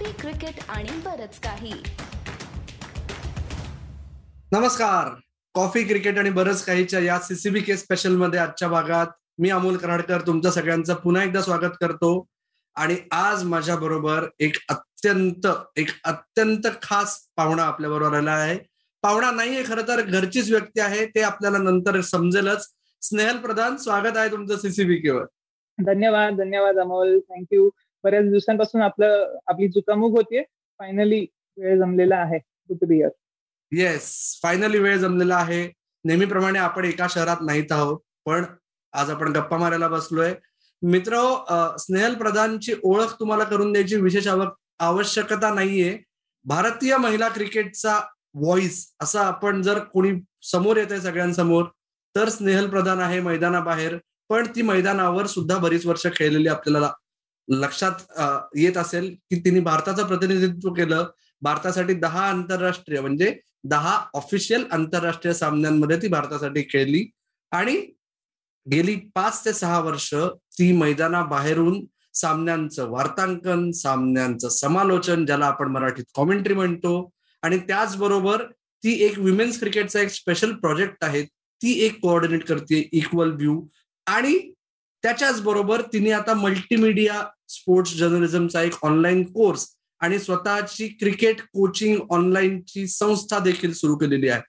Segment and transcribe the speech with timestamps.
[0.00, 1.72] Coffee cricket आणि बरच काही.
[4.52, 5.08] नमस्कार.
[5.54, 9.06] कॉफी क्रिकेट आणि बरंच काहीच्या या सीसीबी के स्पेशलमध्ये आजच्या भागात
[9.38, 12.26] मी अमोल कराडकर तुमच्या सगळ्यांचं पुन्हा एकदा स्वागत करतो.
[12.74, 18.58] आणि आज माझ्या बरोबर एक अत्यंत एक अत्यंत खास पाहुणा आपल्या बरोबर आला आहे.
[19.02, 21.06] पाहुणा नाहीये खरं तर घरचीच व्यक्ती आहे.
[21.06, 22.68] ते आपल्याला नंतर समजेलच.
[23.02, 25.24] स्नेहल प्रधान स्वागत आहे तुमचं सीसीबी केवर
[25.86, 27.18] धन्यवाद धन्यवाद अमोल.
[27.28, 27.70] थँक्यू
[28.04, 30.42] बऱ्याच दिवसांपासून आपलं आपली चुकामुक होतीये.
[30.80, 31.26] फायनली
[31.58, 32.38] वेळ जमलेला आहे.
[32.38, 33.08] कुटुंबियर
[33.72, 35.66] येस फायनली वेळ जमलेला आहे.
[36.04, 38.44] नेहमीप्रमाणे आपण एका शहरात नाहीत आहोत पण
[38.92, 40.34] आज आपण गप्पा मारायला बसलोय.
[40.82, 41.18] मित्र
[41.78, 45.96] स्नेहल प्रधानची ओळख तुम्हाला करून द्यायची विशेष आवश्यकता नाहीये.
[46.46, 47.98] भारतीय महिला क्रिकेटचा
[48.34, 50.10] व्हॉइस असा आपण जर कोणी
[50.50, 51.64] समोर येत आहे सगळ्यांसमोर
[52.14, 53.96] तर स्नेहल प्रधान आहे मैदानाबाहेर
[54.30, 56.90] पण ती मैदानावर सुद्धा बरीच वर्ष खेळलेली आपल्याला
[57.50, 57.92] लक्षात
[58.56, 61.06] येत असेल की तिने भारताचं प्रतिनिधित्व केलं.
[61.42, 67.04] भारतासाठी दहा आंतरराष्ट्रीय म्हणजे दहा ऑफिशियल आंतरराष्ट्रीय सामन्यांमध्ये ती भारतासाठी खेळली.
[67.52, 67.74] आणि
[68.66, 70.12] गेली पाच ते सहा वर्ष
[70.58, 71.80] ती मैदानाबाहेरून
[72.14, 77.10] सामन्यांचं वार्तांकन सामन्यांचं समालोचन ज्याला आपण मराठीत कॉमेंट्री म्हणतो.
[77.42, 78.42] आणि त्याचबरोबर
[78.84, 81.22] ती एक विमेन्स क्रिकेटचा एक स्पेशल प्रोजेक्ट आहे.
[81.24, 83.60] ती एक कोऑर्डिनेट करते इक्वल व्ह्यू
[84.06, 84.38] आणि
[85.02, 89.66] त्याच्याच बरोबर तिने आता मल्टीमीडिया स्पोर्ट्स जर्नलिझमचा एक ऑनलाईन कोर्स
[90.00, 94.42] आणि स्वतःची क्रिकेट कोचिंग ऑनलाईनची संस्था देखील सुरू केलेली आहे.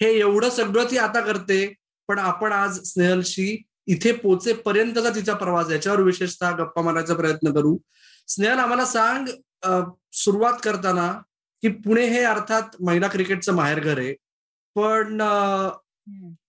[0.00, 1.66] हे एवढं सगळं ती आता करते
[2.08, 7.76] पण आपण आज स्नेहलशी इथे पोचेपर्यंतचा तिचा प्रवास याच्यावर विशेषतः गप्पा मारायचा प्रयत्न करू.
[8.28, 9.26] स्नेहल आम्हाला सांग
[10.14, 11.10] सुरुवात करताना
[11.62, 14.14] की पुणे हे अर्थात महिला क्रिकेटचं माहेरघर आहे.
[14.76, 15.18] पण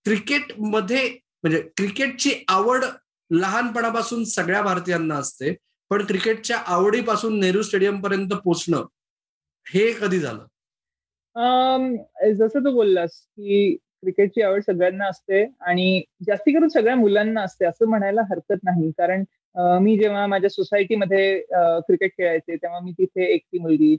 [0.06, 1.08] क्रिकेटमध्ये
[1.44, 2.86] म्हणजे क्रिकेटची आवड
[3.34, 5.56] लहानपणापासून सगळ्या भारतीयांना असते
[5.90, 8.86] पण क्रिकेटच्या आवडीपासून नेहरू स्टेडियम पर्यंत पोचणं
[9.66, 10.46] हे कधी झालं?
[12.34, 17.88] जसं तू बोललास की क्रिकेटची आवड सगळ्यांना असते आणि जास्ती करून सगळ्या मुलांना असते असं
[17.90, 18.92] म्हणायला हरकत नाही.
[18.98, 19.24] कारण
[19.84, 23.96] मी जेव्हा माझ्या सोसायटीमध्ये क्रिकेट खेळायचे तेव्हा मी तिथे एकटी मुलगी.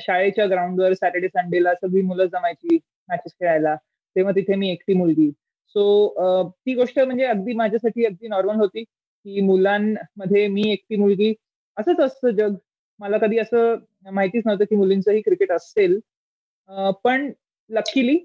[0.00, 2.78] शाळेच्या ग्राउंडवर सॅटर्डे संडेला सगळी मुलं जमायची
[3.08, 3.74] मॅचेस खेळायला.
[4.16, 5.30] तेव्हा तिथे मी एकटी मुलगी.
[5.74, 11.32] सो ती गोष्ट म्हणजे अगदी माझ्यासाठी अगदी नॉर्मल होती की मुलांमध्ये मी एकटी मुलगी
[11.76, 12.54] असंच असतं जग.
[13.00, 13.76] मला कधी असं
[14.12, 15.98] माहितीच नव्हतं की मुलींचंही क्रिकेट असेल.
[17.04, 17.30] पण
[17.70, 18.18] लकीली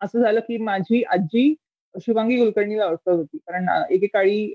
[0.00, 1.54] असं झालं की माझी आजी
[1.94, 3.38] शुभांगी कुलकर्णीला ओळखत होती.
[3.38, 4.46] कारण एकेकाळी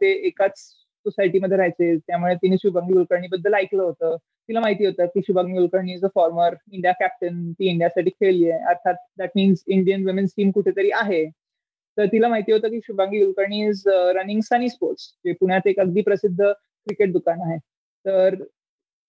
[0.00, 1.96] ते एकाच सोसायटीमध्ये राहायचे.
[1.96, 4.16] त्यामुळे तिने शुभांगी कुलकर्णी बद्दल ऐकलं होतं.
[4.48, 8.60] तिला माहिती होतं की Shubhangi Kulkarni is a former India captain ती इंडियासाठी खेळली आहे.
[8.68, 11.24] अर्थात that means Indian women's team कुठेतरी आहे.
[11.96, 13.82] तर तिला माहिती होतं की Shubhangi Kulkarni is
[14.16, 17.58] running Sunny Sports जे पुण्यात एक अगदी प्रसिद्ध क्रिकेट दुकान आहे.
[18.04, 18.34] तर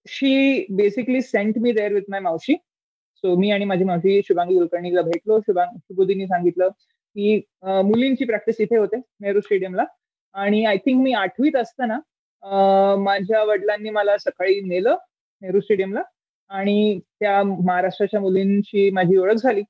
[0.08, 2.56] she basically sent me there with my मावशी.
[3.24, 5.40] सो मी आणि माझी मावशी शुभांगी कुलकर्णीला भेटलो.
[5.40, 9.84] शुभांग शुभोदीनी सांगितलं की uh, मुलींची प्रॅक्टिस इथे होते नेहरू स्टेडियमला
[10.34, 12.00] आणि आय थिंक मी आठवीत असताना
[12.44, 14.96] uh, माझ्या वडिलांनी मला सकाळी नेलं
[15.42, 16.02] नेहरू स्टेडियमला
[16.50, 19.62] आणि त्या महाराष्ट्राच्या मुलींशी माझी ओळख झाली.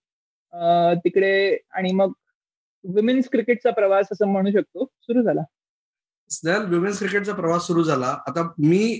[0.54, 2.12] Uh, तिकडे आणि मग
[2.96, 4.86] विमेन्स क्रिकेटचा प्रवास असं म्हणू शकतो.
[5.02, 5.42] सुरू झाला.
[6.30, 8.08] स्नेहल विमेन्स क्रिकेटचा प्रवास सुरू झाला.
[8.28, 9.00] आता मी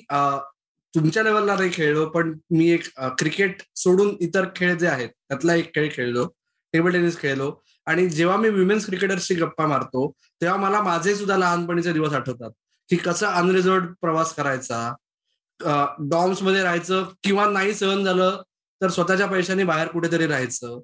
[0.94, 2.88] तुमच्या लेवलला नाही खेळलो पण मी एक
[3.18, 6.26] क्रिकेट सोडून इतर खेळ जे आहेत त्यातला एक खेळ खेळलो.
[6.74, 7.52] टेबल टेनिस खेळलो.
[7.86, 10.12] आणि जेव्हा मी विमेन्स क्रिकेटर्सची गप्पा मारतो
[10.42, 12.52] तेव्हा मला माझे सुद्धा लहानपणीचे दिवस आठवतात.
[12.90, 14.94] की कसा अनरिझर्व प्रवास करायचा
[16.10, 18.42] डॉम्समध्ये राहायचं किंवा नाही सहन झालं
[18.82, 20.80] तर स्वतःच्या पैशाने बाहेर कुठेतरी राहायचं.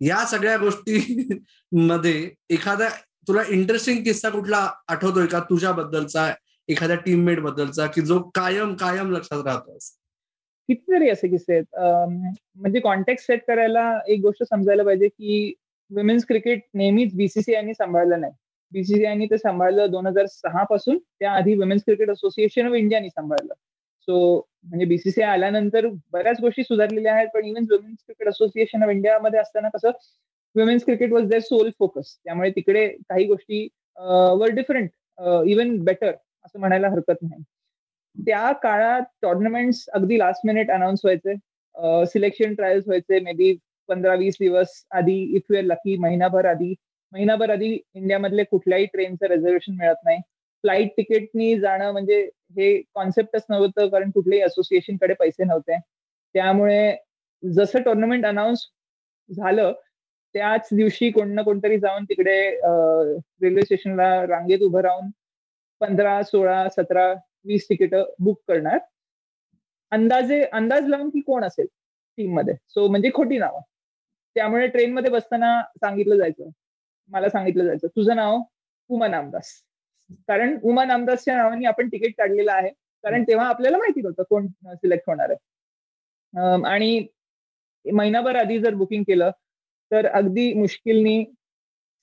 [0.00, 0.96] या सगळ्या गोष्टी
[1.72, 2.88] मध्ये एखादा
[3.28, 6.34] तुला इंटरेस्टिंग किस्सा कुठला आठवतोय का तुझ्याबद्दलचा?
[6.68, 9.78] एखाद्या टीममेट बद्दलचा की जो कायम कायम लक्षात राहतो
[10.68, 11.64] कितीतरी असे किस्से आहेत.
[12.56, 15.54] म्हणजे कॉन्टॅक्ट सेट करायला एक गोष्ट समजायला पाहिजे की
[15.90, 18.32] विमेन्स क्रिकेट नेहमीच बीसीसीआयने सांभाळलं नाही.
[18.72, 20.98] बीसीसीआयने ते सांभाळलं दोन हजार सहा पासून.
[20.98, 23.54] त्याआधी विमेन्स क्रिकेट असोसिएशन ऑफ इंडियाने सांभाळलं.
[24.08, 24.16] सो
[24.64, 29.68] म्हणजे बीसीसीआय आल्यानंतर बऱ्याच गोष्टी सुधारलेल्या आहेत पण even women's cricket association of इंडियामध्ये असताना
[29.74, 29.90] कसं
[30.56, 33.66] women's cricket was there sole focus त्यामुळे तिकडे काही गोष्टी
[34.38, 34.90] वर डिफरंट
[35.48, 36.10] इव्हन बेटर
[36.44, 37.42] असं म्हणायला हरकत नाही.
[38.16, 41.34] त्या काळात टुर्नामेंट्स अगदी लास्ट मिनिट अनाऊन्स व्हायचे.
[42.06, 43.20] सिलेक्शन ट्रायल्स व्हायचे.
[43.20, 43.56] मे बी
[43.88, 46.74] पंधरा वीस दिवस आधी इफ युअर लकी महिनाभर आधी
[47.12, 50.18] महिनाभर आधी इंडियामधले कुठल्याही ट्रेनचं रिझर्वेशन मिळत नाही.
[50.64, 52.20] फ्लाईट तिकीटनी जाणं म्हणजे
[52.56, 55.78] हे कॉन्सेप्टच नव्हतं कारण कुठल्याही असोसिएशनकडे पैसे नव्हते.
[56.34, 56.96] त्यामुळे
[57.42, 58.60] जसं टुर्नामेंट अनाऊन्स
[59.30, 59.72] झालं
[60.34, 62.38] त्याच दिवशी कोण ना कोणतरी जाऊन तिकडे
[63.42, 65.10] रेल्वे स्टेशनला रांगेत उभं राहून
[65.80, 67.12] पंधरा सोळा सतरा
[67.44, 68.78] वीस तिकीट बुक करणार.
[69.92, 71.66] अंदाजे अंदाज लावून की कोण असेल
[72.18, 73.60] टीममध्ये सो म्हणजे खोटी नावं.
[74.36, 76.48] त्यामुळे ट्रेनमध्ये बसताना सांगितलं जायचं.
[77.10, 77.88] मला सांगितलं जायचं.
[77.88, 78.40] तुझं नाव?
[78.90, 79.52] उमा नामदास.
[80.28, 82.70] कारण उमा नामदासच्या नावाने आपण तिकीट काढलेलं आहे.
[83.04, 86.62] कारण तेव्हा आपल्याला माहिती नव्हतं कोण सिलेक्ट होणार आहे.
[86.66, 87.06] आणि
[87.84, 89.30] महिनाभर आधी जर बुकिंग केलं
[89.90, 91.24] तर अगदी मुश्किलनी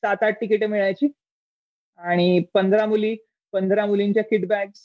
[0.04, 1.08] सात आठ तिकीट मिळायची.
[2.00, 3.16] आणि पंधरा मुली
[3.54, 4.80] पंधरा मुलींच्या किटबॅग्स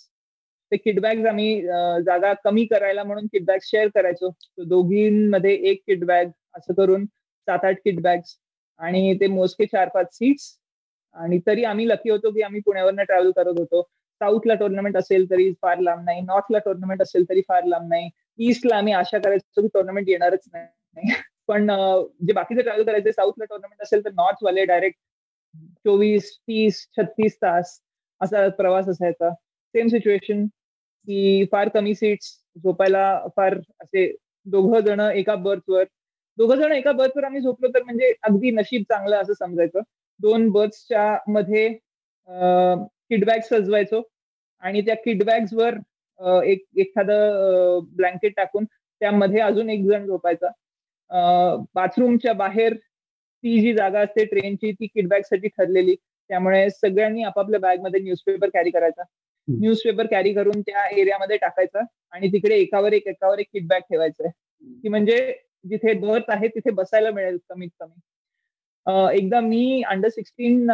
[0.72, 1.60] ते किटबॅग्स आम्ही
[2.06, 4.30] जागा कमी करायला म्हणून किटबॅग शेअर करायचो.
[4.58, 8.36] दोघींमध्ये एक किटबॅग असं करून सात आठ किटबॅग्स
[8.80, 10.52] आणि ते मोजके चार पाच सीट्स
[11.16, 13.82] आणि तरी आम्ही लकी होतो की आम्ही पुण्यावरनं ट्रॅव्हल करत होतो.
[14.20, 16.20] साऊथला टुर्नामेंट असेल तरी फार लांब नाही.
[16.20, 18.08] नॉर्थला टुर्नामेंट असेल तरी फार लांब नाही.
[18.38, 21.12] ईस्टला आम्ही आशा करायचो की टुर्नामेंट येणारच नाही.
[21.48, 21.70] पण
[22.26, 24.98] जे बाकीचे ट्रॅव्हल करायचे साऊथला टुर्नामेंट असेल तर नॉर्थ वाले डायरेक्ट
[25.84, 27.78] चोवीस तीस छत्तीस तास
[28.20, 29.30] असा प्रवास असायचा.
[29.74, 32.32] सेम सिच्युएशन की फार कमी सीट्स
[32.64, 33.04] झोपायला
[33.36, 34.06] फार असे
[34.46, 35.84] दोघं जण एका बर्थवर
[36.38, 39.80] दोघं जण एका बर्थवर आम्ही झोपलो तर म्हणजे अगदी नशीब चांगलं असं समजायचं.
[40.20, 41.68] दोन बर्थच्या मध्ये
[43.10, 44.02] किडबॅग सजवायचो
[44.62, 45.74] आणि त्या किडबॅग्स वर
[46.44, 50.48] एक एखादं ब्लँकेट टाकून त्यामध्ये अजून एक जण झोपायचा.
[51.74, 55.94] बाथरूमच्या बाहेर ती जी जागा असते ट्रेनची ती किडबॅगसाठी ठरलेली.
[56.30, 59.02] त्यामुळे सगळ्यांनी आपापल्या बॅगमध्ये न्यूजपेपर कॅरी करायचा.
[59.48, 61.80] न्यूजपेपर कॅरी करून त्या एरियामध्ये टाकायचा
[62.12, 64.30] आणि तिकडे एकावर एक एकावर एक किडबॅग ठेवायचंय
[64.82, 65.18] की म्हणजे
[65.68, 68.00] जिथे बर्थ आहे तिथे बसायला मिळेल कमीत कमी.
[68.86, 70.70] एकदा मी अंडर सिक्स्टीन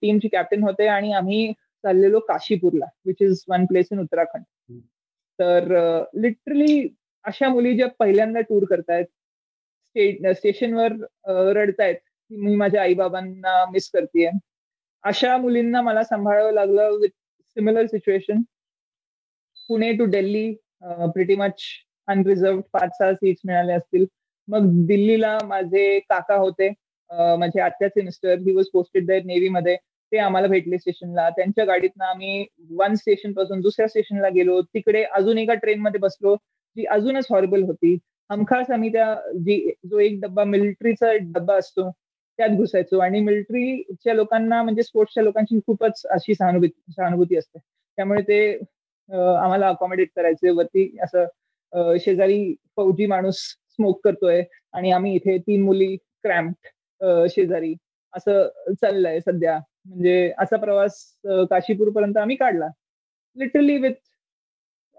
[0.00, 1.52] टीमची कॅप्टन होते आणि आम्ही
[1.84, 4.42] चाललेलो काशीपूरला which is one place in Uttarakhand.
[5.38, 6.86] तर लिटरली
[7.24, 9.06] अशा मुली ज्या पहिल्यांदा टूर करतायत
[10.36, 10.92] स्टेशनवर
[11.56, 14.28] रडतायत की मी माझ्या आई बाबांना मिस करते
[15.04, 17.08] अशा मुलींना मला सांभाळावं लागलं with
[17.56, 18.40] similar situation
[19.68, 20.52] Pune to Delhi
[20.82, 21.62] pretty much
[22.08, 24.04] unreserved पाच सहा सीट्स मिळाले असतील.
[24.48, 26.68] मग दिल्लीला माझे काका होते.
[27.10, 29.76] माझे आत्याचे mister he was posted navy नेव्हीमध्ये
[30.12, 31.28] ते आम्हाला भेटले स्टेशनला.
[31.30, 32.44] त्यांच्या गाडीतनं आम्ही
[32.78, 34.60] वन स्टेशनपासून दुसऱ्या स्टेशनला गेलो.
[34.74, 36.34] तिकडे अजून एका ट्रेनमध्ये बसलो
[36.76, 37.96] जी अजूनच हॉरेबल होती.
[38.30, 39.14] हमखास आम्ही त्या
[39.44, 42.98] जी जो एक डब्बा मिलिटरीचा डब्बा असतो त्यात घुसायचो.
[42.98, 47.58] आणि मिलिटरीच्या लोकांना म्हणजे स्पोर्ट्सच्या लोकांची खूपच अशी सहानुभूती सहानुभूती असते.
[47.58, 48.52] त्यामुळे ते
[49.10, 50.50] आम्हाला अकॉमोडेट करायचे.
[50.50, 54.42] वरती असं शेजारी फौजी माणूस स्मोक करतोय.
[54.74, 56.54] आणि आम्ही इथे तीन मुली क्रॅम्प
[57.30, 57.74] शेजारी
[58.14, 58.48] असं
[58.82, 59.58] चाललंय सध्या.
[59.86, 61.02] म्हणजे असा प्रवास
[61.50, 62.68] काशीपूर पर्यंत आम्ही काढला.
[63.36, 63.92] Literally with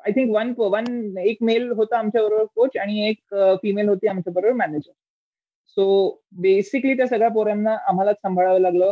[0.03, 4.33] I think one one एक मेल होता आमच्या बरोबर कोच आणि एक फिमेल होती आमच्या
[4.33, 4.91] बरोबर मॅनेजर
[5.77, 5.85] सो
[6.41, 8.91] बेसिकली त्या सगळ्या पोरांना आम्हालाच सांभाळावं लागलं.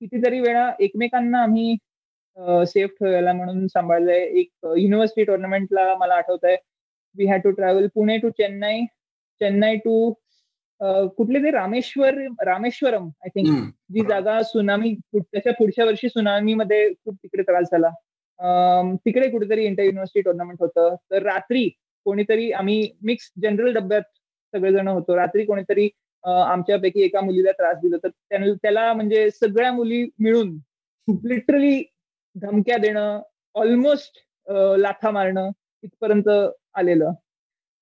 [0.00, 1.76] कितीतरी वेळा एकमेकांना आम्ही
[2.66, 4.18] सेफ ठेवायला म्हणून सांभाळलंय.
[4.18, 6.56] एक युनिव्हर्सिटी टुर्नामेंटला मला आठवत आहे
[7.16, 8.84] we had to travel Pune to Chennai
[9.40, 10.12] Chennai to
[11.16, 13.46] कुठले ते रामेश्वर रामेश्वरम आय थिंक
[13.92, 17.90] जी जागा सुनामी त्याच्या पुढच्या वर्षी सुनामीमध्ये खूप तिकडे त्रास झाला.
[19.04, 20.94] तिकडे कुठेतरी इंटर युनिव्हर्सिटी टुर्नामेंट होतं.
[21.10, 21.68] तर रात्री
[22.06, 24.02] कोणीतरी आम्ही मिक्स जनरल डब्यात
[24.54, 25.16] सगळेजण होतो.
[25.16, 25.88] रात्री कोणीतरी
[26.24, 27.96] आमच्यापैकी एका मुलीला त्रास दिला.
[28.04, 30.56] तर त्याला म्हणजे सगळ्या मुली मिळून
[31.08, 31.82] लिटरली
[32.36, 33.20] धमक्या देणं
[33.54, 34.18] ऑलमोस्ट
[34.78, 35.50] लाथा मारणं
[35.84, 36.28] इथपर्यंत
[36.78, 37.12] आलेलं.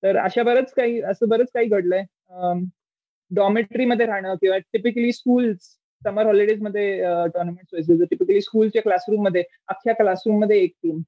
[0.03, 2.03] तर अशा बरंच काही असं बरंच काही घडलंय.
[3.31, 8.05] डॉमेट्रीमध्ये राहणं किंवा टिपिकली स्कूल्स समर हॉलिडेजमध्ये टुर्नामेंट व्हायचे.
[8.05, 11.01] टिपिकली स्कूलच्या क्लासरूममध्ये अख्ख्या क्लासरूममध्ये एक टीम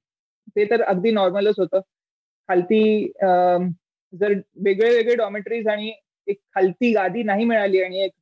[0.56, 1.80] ते तर अगदी नॉर्मलच होतं.
[2.48, 3.12] खालती
[4.12, 4.32] जर
[4.64, 5.92] वेगळे वेगळे डॉमेटरीज आणि
[6.28, 8.12] एक खालती गादी नाही मिळाली आणि एक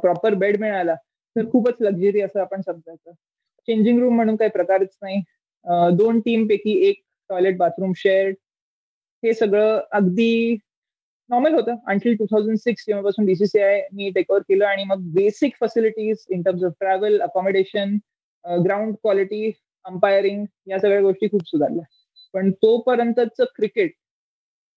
[0.00, 0.94] प्रॉपर बेड मिळाला
[1.36, 3.12] तर खूपच लक्झरी असं आपण समजायचं.
[3.68, 5.20] चेंजिंग रूम म्हणून काही प्रकारच नाही.
[5.96, 8.34] दोन टीम पैकी एक टॉयलेट बाथरूम शेअर्ड
[9.22, 10.56] हे सगळं अगदी
[11.30, 11.76] नॉर्मल होतं.
[11.88, 16.42] आणखी टू थाउजंड सिक्स जेव्हापासून बीसीसीआय मी टेक ओव्हर केलं आणि मग basic facilities in
[16.42, 17.96] terms of travel accommodation
[18.64, 19.50] ground quality
[19.84, 21.84] umpiring या सगळ्या गोष्टी खूप सुधारल्या.
[22.34, 23.92] पण तोपर्यंतच cricket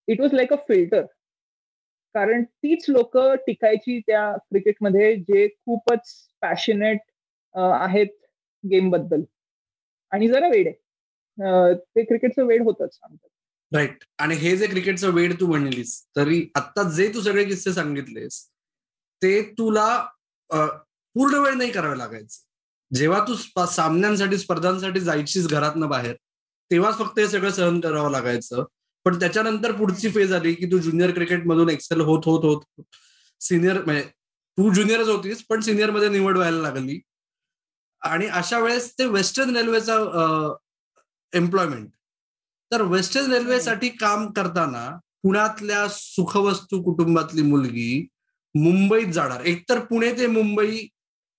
[0.07, 1.05] it was like a filter
[2.15, 3.17] कारण तीच लोक
[3.47, 6.99] टिकायची त्या क्रिकेटमध्ये जे खूपच पॅशनेट
[7.55, 8.07] आहेत
[8.63, 9.23] गेमबद्दल.
[10.11, 11.73] आणि जरा वेड आहे.
[11.95, 12.99] ते क्रिकेटचं वेड होतच
[13.73, 18.41] राईट आणि हे जे क्रिकेटचं वेळ तू म्हणलीस तरी आता जे तू सगळे किस्से सांगितलेस
[19.21, 19.87] ते तुला
[20.49, 22.37] पूर्ण वेळ नाही करावे लागायचं.
[22.91, 26.15] जेव्हा तू सामन्यांसाठी स्पर्धांसाठी जायचीस घरातनं बाहेर
[26.71, 28.63] तेव्हाच फक्त हे सगळं सहन करावं लागायचं.
[29.05, 32.81] पण त्याच्यानंतर पुढची फेज आली की तू ज्युनियर क्रिकेट मधून एक्सेल होत होत होत
[33.41, 34.03] सिनियर म्हणजे
[34.57, 36.99] तू ज्युनियरच होतीस पण सिनियरमध्ये निवड व्हायला लागली.
[38.01, 39.97] आणि अशा वेळेस ते वेस्टर्न रेल्वेचा
[41.33, 41.89] एम्प्लॉयमेंट
[42.73, 44.89] तर वेस्टर्न रेल्वेसाठी काम करताना
[45.23, 48.07] पुण्यातल्या सुखवस्तू कुटुंबातली मुलगी
[48.55, 49.43] मुंबईत जाणार.
[49.45, 50.87] एकतर पुणे ते मुंबई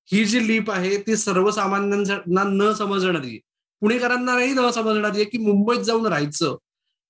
[0.08, 3.38] ही जी लीप आहे ती सर्वसामान्यांना न समजणारी
[3.82, 6.56] पुणेकरांना नाही न समजणारी आहे की मुंबईत जाऊन राहायचं.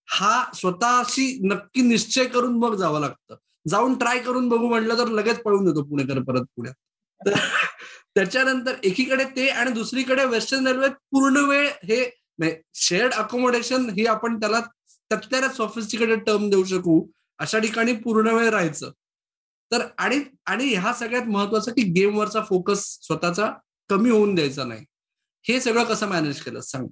[0.09, 3.35] हा स्वतःशी नक्की निश्चय करून मग जावं लागतं.
[3.69, 6.75] जाऊन ट्राय करून बघू म्हटलं तर लगेच पळून येतो पुणेकर परत पुण्यात.
[8.15, 12.05] त्याच्यानंतर एकीकडे ते आणि दुसरीकडे वेस्टर्न रेल्वे पूर्ण वेळ हे
[12.75, 14.61] शेअर्ड अकोमोडेशन ही आपण त्याला
[15.11, 17.05] त्यातल्या सॉफिस्टिकेटेड टर्म देऊ शकू.
[17.41, 18.91] अशा ठिकाणी पूर्ण वेळ राहायचं.
[19.73, 23.51] तर आणि आणि ह्या सगळ्यात महत्वाचं की गेमवरचा फोकस स्वतःचा
[23.91, 24.85] कमी होऊन द्यायचा नाही.
[25.45, 26.61] हे सगळं कसं मॅनेज केलं?
[26.61, 26.87] सांग.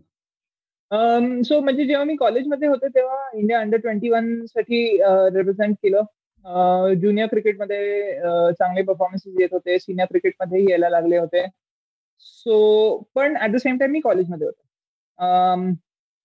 [1.42, 4.84] सो म्हणजे जेव्हा मी कॉलेजमध्ये होते तेव्हा इंडिया अंडर ट्वेंटी वनसाठी
[5.36, 6.02] रिप्रेझेंट केलं.
[7.00, 8.12] ज्युनियर क्रिकेटमध्ये
[8.52, 9.78] चांगले परफॉर्मन्सेस येत होते.
[9.78, 11.46] सिनियर क्रिकेटमध्येही यायला लागले होते.
[12.20, 14.62] सो पण ऍट द सेम टाइम मी कॉलेजमध्ये होते.
[15.18, 15.72] Um,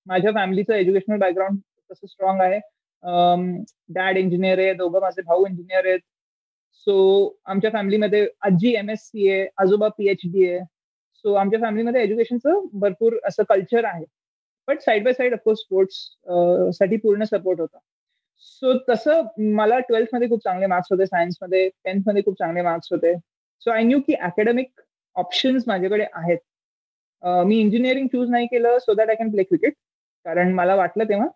[0.07, 1.59] माझ्या फॅमिलीचं एज्युकेशनल बॅकग्राऊंड
[1.91, 2.59] तसं स्ट्रॉंग आहे.
[3.03, 3.43] Um,
[3.89, 5.99] डॅड इंजिनियर आहे दोघं माझे भाऊ इंजिनियर आहेत.
[6.87, 6.95] सो
[7.45, 10.63] आमच्या फॅमिलीमध्ये आजी एम एस सी आहे आजोबा पीएच डी आहे.
[11.25, 14.05] सो आमच्या फॅमिलीमध्ये एज्युकेशनचं भरपूर असं कल्चर आहे.
[14.67, 17.77] But side by side of course स्पोर्ट्ससाठी पूर्ण सपोर्ट होता.
[18.41, 19.21] सो तसं
[19.55, 23.13] मला ट्वेल्थमध्ये खूप चांगले मार्क्स होते सायन्समध्ये टेन्थमध्ये खूप चांगले मार्क्स होते.
[23.61, 24.81] सो आय न्यू की अकॅडमिक
[25.15, 26.37] ऑप्शन्स माझ्याकडे आहेत.
[27.23, 29.73] मी इंजिनिअरिंग चूज नाही केलं so that I can play cricket
[30.25, 31.27] कारण मला वाटलं तेव्हा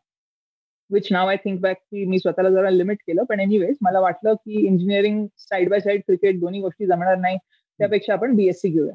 [0.90, 3.24] which now I think back की मी स्वतःला जरा लिमिट केलं.
[3.24, 7.38] पण एनिवेज मला वाटलं की engineering side by side cricket दोन्ही गोष्टी जमणार नाही.
[7.80, 8.94] त्यापेक्षा आपण बीएससी घेऊया.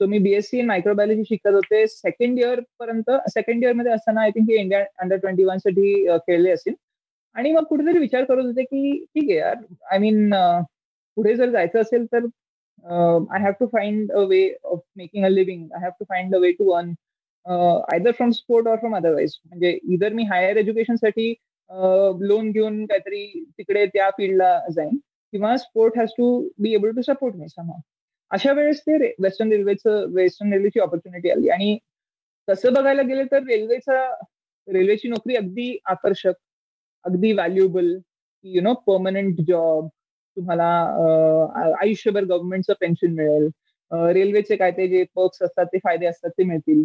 [0.00, 1.86] सो मी बीएससी इन मायक्रोबायोलॉजी शिकत होते.
[1.86, 6.74] सेकंड इयर पर्यंत सेकंड इयरमध्ये असताना I think India under twenty वनसाठी खेळले असेल
[7.36, 9.56] आणि मग कुठेतरी विचार करत होते की ठीक आहे यार
[9.90, 10.30] आय मीन
[11.16, 12.26] पुढे जर जायचं असेल तर
[12.84, 14.20] I have to find a
[14.72, 18.30] of making a a living have to to find a way to uh, either from
[18.30, 21.34] sport or from otherwise म्हणजे इधर मी हायर एज्युकेशनसाठी
[22.28, 24.96] लोन घेऊन काहीतरी तिकडे त्या फील्डला जाईन
[25.32, 27.80] किंवा sport has to be able to support me समा
[28.30, 31.48] अशा वेळेस ते वेस्टर्न रेल्वेचं वेस्टर्न रेल्वेची ऑपॉर्च्युनिटी आली.
[31.48, 31.78] आणि
[32.48, 34.02] तसं बघायला गेलं तर रेल्वेचा
[34.68, 36.32] रेल्वेची नोकरी अगदी आकर्षक
[37.04, 37.98] अगदी valuable
[38.44, 39.88] you know permanent job
[40.36, 40.64] तुम्हाला
[41.80, 43.48] आयुष्यभर गव्हर्नमेंटचं पेन्शन मिळेल.
[44.12, 46.84] रेल्वेचे काय ते जे पर्क्स असतात ते फायदे असतात ते मिळतील.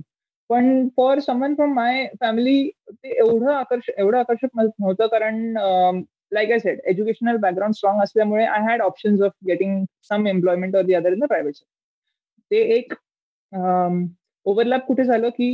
[0.49, 5.53] पण for someone from my family ते एवढं आकर्षक एवढं आकर्षक नव्हतं कारण
[6.31, 10.81] like I said educational background strong असल्यामुळे I had options of getting some employment or
[10.81, 11.55] the other in the private
[12.51, 12.93] ते एक
[14.45, 15.49] ओव्हरलॅप कुठे झालं की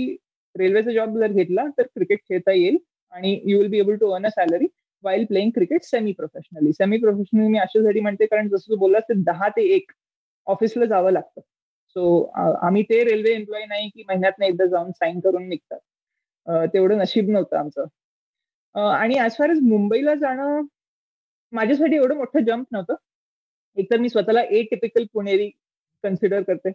[0.55, 2.77] रेल्वेचा जॉब जर घेतला तर क्रिकेट खेळता येईल
[3.13, 4.65] आणि you will be able to earn a salary
[5.03, 9.13] while playing cricket semi professionally semi professionally मी अशासाठी म्हणते कारण जसं तू बोललास ते
[9.23, 9.91] दहा ते एक
[10.47, 11.41] ऑफिसला जावं लागतं.
[11.95, 12.21] सो
[12.67, 15.79] आम्ही ते रेल्वे एम्प्लॉई नाही की महिन्यात एकदा जाऊन साईन करून निघतात.
[16.73, 17.85] तेवढं नशीब नव्हतं आमचं.
[18.75, 20.61] आणि ॲज फार एज मुंबईला जाणं
[21.53, 22.95] माझ्यासाठी एवढं मोठं जम्प नव्हतं.
[23.77, 25.49] एकतर मी स्वतःला ए टिपिकल पुणेरी
[26.03, 26.69] कन्सिडर करते.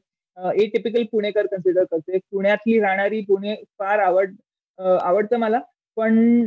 [0.62, 2.18] ए टिपिकल पुणेकर कन्सिडर करते.
[2.30, 4.34] पुण्यातली राहणारी पुणे फार आवड
[4.78, 5.60] आवडतं मला.
[5.96, 6.46] पण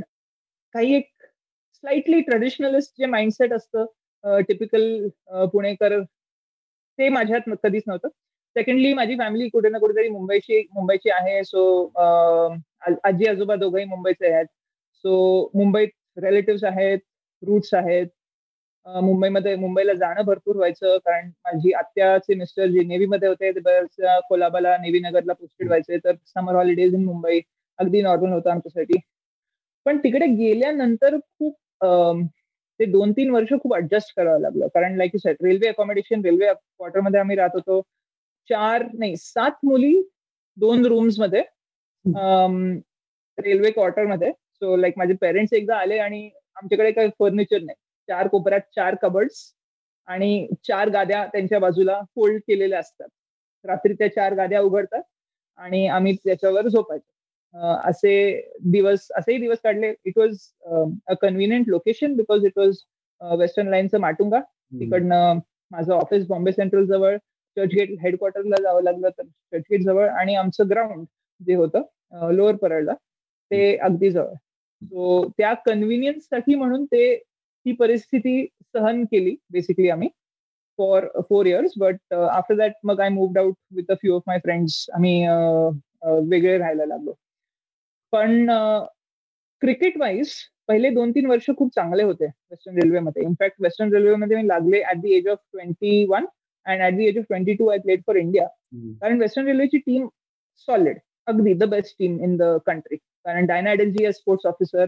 [0.76, 1.10] काही एक
[1.84, 5.08] स्लाइटली ट्रेडिशनलिस्ट जे माइंडसेट असतं टिपिकल
[5.54, 6.00] पुणेकर
[7.00, 8.08] ते माझ्यात कधीच नव्हतं.
[8.56, 11.44] सेकंडली माझी फॅमिली कुठे ना कुठेतरी मुंबईची मुंबईची आहे.
[11.44, 11.62] सो
[13.04, 14.46] आजी आजोबा दोघंही मुंबईचे आहेत.
[15.04, 15.90] सो मुंबईत
[16.24, 17.00] रिलेटिव्ह आहेत
[17.44, 18.08] रूट्स आहेत.
[18.86, 20.98] मुंबईमध्ये मुंबईला जाणं भरपूर व्हायचं.
[21.06, 25.98] कारण माझी आत्याचे मिस्टर जे नेव्हीमध्ये होते ते कोलाबाला नेव्ही नगरला पोस्टेड व्हायचे.
[26.06, 27.40] तर समर हॉलिडेज इन मुंबई
[27.80, 29.00] अगदी नॉर्मल होतं आमच्यासाठी.
[29.86, 34.68] पण तिकडे गेल्यानंतर खूप ते दोन तीन वर्ष खूप अडजस्ट करावं लागलं.
[34.74, 37.82] कारण like you railway accommodation railway क्वार्टरमध्ये आम्ही राहत होतो.
[38.50, 39.94] चार नाही सात मुली
[40.58, 41.42] दोन रूम्समध्ये
[43.38, 47.76] रेल्वे क्वार्टरमध्ये सो लाईक माझे पेरेंट्स एकदा आले आणि आमच्याकडे काही फर्निचर नाही.
[48.10, 49.42] चार कोपऱ्यात चार कबर्ड्स
[50.08, 53.08] आणि चार गाद्या त्यांच्या बाजूला फोल्ड केलेल्या असतात.
[53.66, 55.02] रात्री त्या चार गाद्या उघडतात
[55.60, 57.12] आणि आम्ही त्याच्यावर झोपायचो.
[57.56, 58.14] असे
[58.72, 59.94] दिवस असेही दिवस काढले.
[60.06, 60.38] It was
[61.08, 62.78] a convenient location because it was
[63.22, 65.40] western लाईनचं Matunga तिकडनं
[65.72, 67.18] माझं ऑफिस बॉम्बे सेंट्रल जवळ
[67.58, 71.06] चर्चगेट हेडक्वार्टरला जावं लागलं तर चर्चगेट जवळ आणि आमचं ग्राउंड
[71.42, 72.94] जे होतं लोअर परळला
[73.52, 74.34] ते अगदी जवळ.
[74.82, 77.16] सो त्या कन्व्हिनियन्ससाठी म्हणून ते
[77.66, 80.08] ती परिस्थिती सहन केली बेसिकली आम्ही
[80.80, 84.40] for four years but after that मग I moved out with a few of my
[84.44, 85.26] friends आम्ही
[86.30, 87.14] वेगळे राहायला लागलो.
[88.14, 88.46] पण
[89.62, 90.34] क्रिकेट वाईज
[90.68, 94.98] पहिले दोन तीन वर्ष खूप चांगले होते वेस्टर्न रेल्वेमध्ये इनफॅक्ट वेस्टर्न रेल्वेमध्ये मी लागले at
[95.02, 96.26] the age of twenty one
[96.66, 98.46] and at the age of twenty two I played for India
[99.02, 100.08] कारण वेस्टर्न रेल्वेची टीम
[100.68, 104.86] सॉलिड अगदी the best team in the country कारण Diana ji is sports officer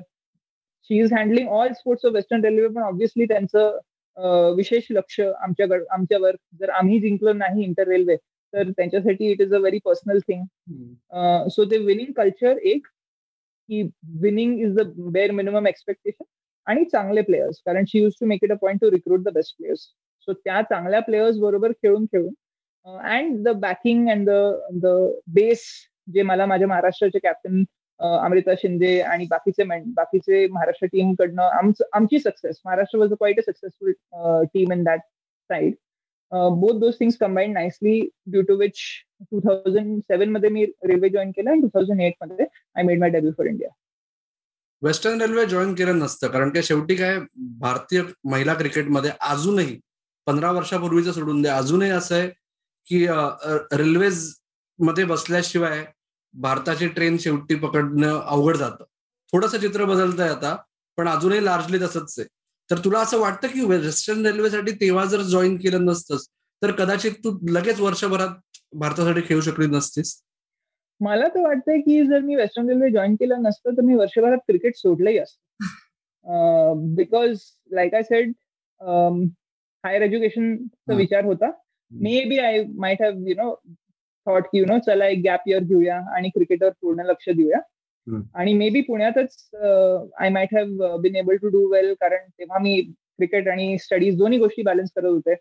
[0.90, 3.80] she is handling all sports of western railway पण obviously त्यांचं
[4.56, 6.36] विशेष लक्ष आमच्या आमच्यावर.
[6.60, 8.16] जर आम्ही जिंकलो नाही इंटर रेल्वे
[8.54, 10.44] तर त्यांच्यासाठी it is a very personal thing
[11.50, 12.88] so ते विनिंग कल्चर एक
[13.70, 13.82] की
[14.22, 16.24] winning is the bare minimum expectation
[16.68, 19.58] आणि चांगले प्लेयर्स कारण she used to make it a point to recruit the best
[19.58, 19.88] players
[20.28, 22.34] so त्या चांगल्या प्लेयर्स बरोबर खेळून खेळून
[22.88, 24.88] and the backing and the the
[25.34, 25.64] base
[26.08, 27.64] जे मला माझ्या महाराष्ट्राचे कॅप्टन
[28.00, 33.42] अमृता शिंदे आणि बाकीचे बाकीचे महाराष्ट्र टीम कडनं आमची success Maharashtra was a quite a
[33.48, 33.92] successful
[34.54, 35.00] team in that
[35.50, 35.74] side
[36.34, 38.80] both those things combine nicely due to which
[39.22, 43.32] two thousand सेव्हनमध्ये मी रेल्वे जॉईन केलं आणि two thousand एटमध्ये I made my debut
[43.38, 43.70] for India
[44.82, 47.20] western railway join केलं नसतं कारण की शेवटी काय
[47.60, 49.80] भारतीय महिला क्रिकेटमध्ये अजूनही
[50.28, 52.28] पंधरा वर्षापूर्वीचं सोडून दे अजूनही असं आहे
[52.86, 53.06] की
[53.78, 55.84] रेल्वेजमध्ये बसल्याशिवाय
[56.34, 58.84] भारताची ट्रेन शेवटी पकडणं अवघड जातं.
[59.34, 60.56] थोडंसं चित्र बदलतंय आता
[60.98, 62.28] पण अजूनही लार्जली तसंच आहे.
[62.70, 66.28] तर तुला असं वाटतं की वेस्टर्न रेल्वेसाठी तेव्हा जर जॉईन केलं नसतंस
[66.62, 70.22] तर कदाचित तू लगेच वर्षभरात भारतासाठी खेळू शकली नसतीस?
[71.02, 74.76] मला तर वाटतंय की जर मी वेस्टर्न रेल्वे जॉईन केलं नसतं तर मी वर्षभरात क्रिकेट
[74.78, 76.96] सोडलंही असतं.
[76.96, 77.40] Because
[77.72, 78.32] like I said
[79.84, 81.52] higher एज्युकेशनचा विचार होता.
[82.26, 83.54] Maybe I might have you know
[84.28, 87.60] thought की यु नो चला एक गॅप इयर घेऊया आणि क्रिकेटवर पूर्ण लक्ष देऊया.
[88.08, 92.80] आणि मे बी पुण्यातच I might have been able to do well कारण तेव्हा मी
[93.18, 95.36] क्रिकेट आणि स्टडीज दोन्ही गोष्टी बॅलन्स करत होते.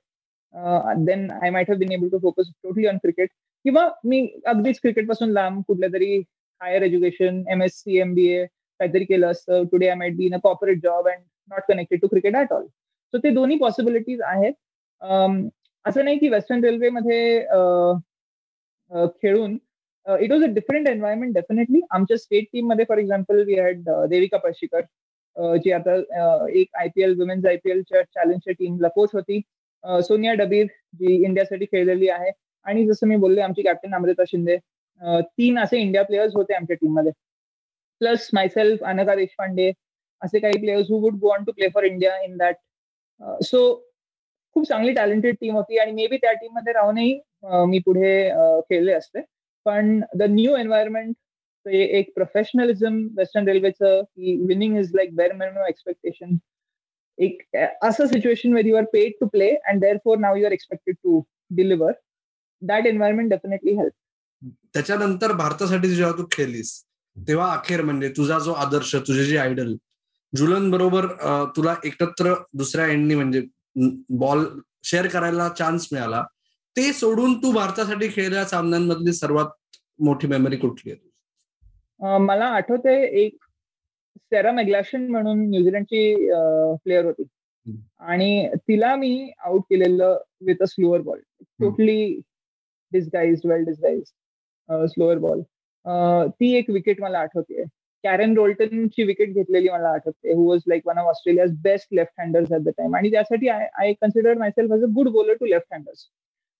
[1.04, 3.28] Then I might have been able to focus totally on cricket
[3.64, 6.16] किंवा मी अगदीच क्रिकेटपासून लांब कुठल्या तरी
[6.60, 9.64] higher education M S C M B A काहीतरी केलं असतं.
[9.72, 12.66] Today I might be in a corporate job and not connected to cricket at all
[13.14, 14.52] so ते दोन्ही पॉसिबिलिटीज आहेत.
[15.84, 17.40] असं नाही की वेस्टर्न रेल्वेमध्ये
[19.20, 19.56] खेळून
[20.06, 24.80] it was a different environment definitely आमच्या स्टेट टीममध्ये for example we had Devika Palshikar
[25.36, 29.40] ji आता uh, एक आयपीएल वुमेन्स आयपीएलच्या चॅलेंजच्या टीमला कोच होती.
[29.84, 32.30] Uh, सोनिया डबीर जी इंडियासाठी खेळलेली आहे.
[32.66, 34.56] आणि जसं मी बोलले आमची कॅप्टन अमृता शिंदे.
[35.00, 37.12] Uh, तीन असे इंडिया प्लेयर्स होते आमच्या टीममध्ये
[38.00, 39.70] प्लस मायसेल्फ अनका देशपांडे
[40.22, 42.56] असे काही players who would go on to play for India in that
[43.44, 43.64] so
[44.54, 45.78] खूप चांगली टॅलेंटेड टीम होती.
[45.78, 47.18] आणि मे बी त्या टीममध्ये राहूनही
[47.68, 48.30] मी पुढे
[48.70, 49.20] खेळले असते.
[49.66, 51.14] पण द न्यू एन्व्हायरमेंट
[51.66, 56.36] एक प्रोफेशनलिझम वेस्टर्न रेल्वेचं की winning is like bare minimum expectation
[57.18, 60.94] एक असं situation where you are paid to play and therefore now you are expected
[60.94, 61.92] to deliver
[62.62, 63.92] that environment definitely help
[64.74, 66.82] त्याच्यानंतर भारतासाठी जेव्हा तू खेळलीस
[67.16, 69.74] तेव्हा अखेर म्हणजे तुझा जो आदर्श तुझे जे आयडल
[70.32, 71.06] जुलन बरोबर
[71.56, 73.42] तुला एकत्र दुसऱ्या एंडनी म्हणजे
[74.18, 74.44] बॉल
[74.84, 76.22] शेअर करायला चान्स मिळाला.
[76.76, 83.44] ते सोडून तू भारतासाठी खेळलेल्या सामन्यांमधली सर्वात मोठी मेमरी कुठली आहे मला आठवते एक
[84.16, 86.14] सेरा मेग्लॅशन म्हणून न्यूझीलंडची
[86.84, 87.22] प्लेअर होती.
[88.00, 91.18] आणि तिला मी आउट केलेलं with a slower ball
[91.60, 92.20] totally
[92.92, 94.02] disguise well disguise
[94.88, 95.40] slower ball
[96.30, 97.64] ती एक विकेट मला आठवते
[98.04, 102.52] कॅरेन रोल्टनची विकेट घेतलेली मला आठवते who was like one of Australia's best left handers
[102.52, 105.74] at the time आणि त्यासाठी I I consider myself as a good bowler to left
[105.74, 106.06] handers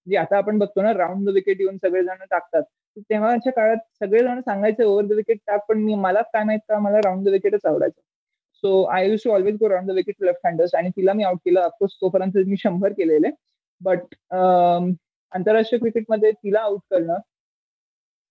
[0.07, 2.63] जे आता आपण बघतो ना राऊंड द विकेट येऊन सगळेजण टाकतात.
[3.01, 6.99] तेव्हाच्या काळात सगळेजण सांगायचे ओव्हर द विकेट टाक पण मी मला काय माहीत का मला
[7.05, 8.01] राऊंड द विकेटच आवडायचं.
[8.63, 11.39] So I use to always go round the wicket left handers आणि तिला मी आउट
[11.45, 11.61] केलं.
[11.61, 13.31] ऑफकोर्स तोपर्यंत मी शंभर केलेले.
[13.81, 14.93] बट um,
[15.33, 17.19] आंतरराष्ट्रीय क्रिकेटमध्ये तिला आउट करणं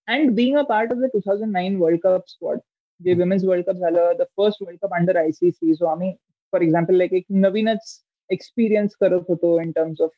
[0.07, 2.59] and being a part of the two thousand nine world cup squad
[2.99, 6.11] जे विमेन्स वर्ल्ड कप झालं the first world cup under ICC so आम्ही
[6.53, 10.09] फॉर एक्झाम्पल लाईक एक नवीनच एक्सपिरियन्स करत होतो इन टर्म्स ऑफ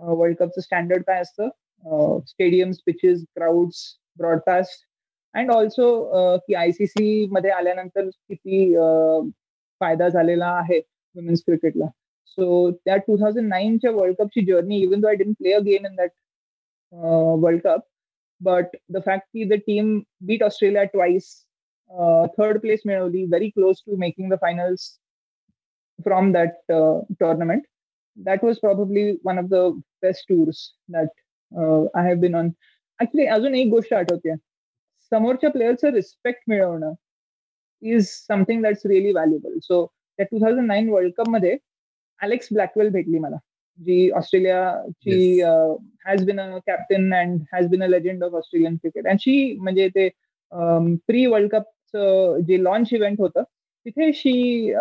[0.00, 1.48] वर्ल्ड कपचं standard काय असतं?
[2.26, 3.82] Stadiums pitches crowds
[4.18, 4.86] broadcast
[5.34, 8.74] and also की आयसीसी मध्ये आल्यानंतर किती
[9.80, 10.78] फायदा झालेला आहे
[11.16, 11.86] वुमेन्स क्रिकेटला
[12.26, 15.86] सो त्या टू थाउजंड नाईनच्या world कपची journey even though I didn't play a game
[15.86, 16.10] in that
[16.92, 17.80] world cup
[18.40, 21.34] but the fact की the team beat Australia twice
[22.38, 24.90] third place मिळवली very close to making the finals
[25.98, 27.62] from that tournament
[28.16, 31.10] that was probably one of the best tours that
[31.52, 32.54] uh, I have been on.
[33.00, 34.34] Actually, अजून एक गोष्ट आठवते
[35.12, 36.92] समोरच्या प्लेयरचं respect मिळवणं
[37.82, 41.56] is something that's really valuable so त्या two thousand nine world कपमध्ये
[42.20, 43.36] Alex Blackwell भेटली मला
[43.78, 45.42] जी ऑस्ट्रेलियाची
[46.06, 49.88] has been a captain and has been a legend of Australian cricket and she म्हणजे
[49.88, 50.08] ते
[51.06, 53.42] प्री वर्ल्ड कपचं जे लॉन्च इव्हेंट होतं
[53.86, 54.72] तिथे शी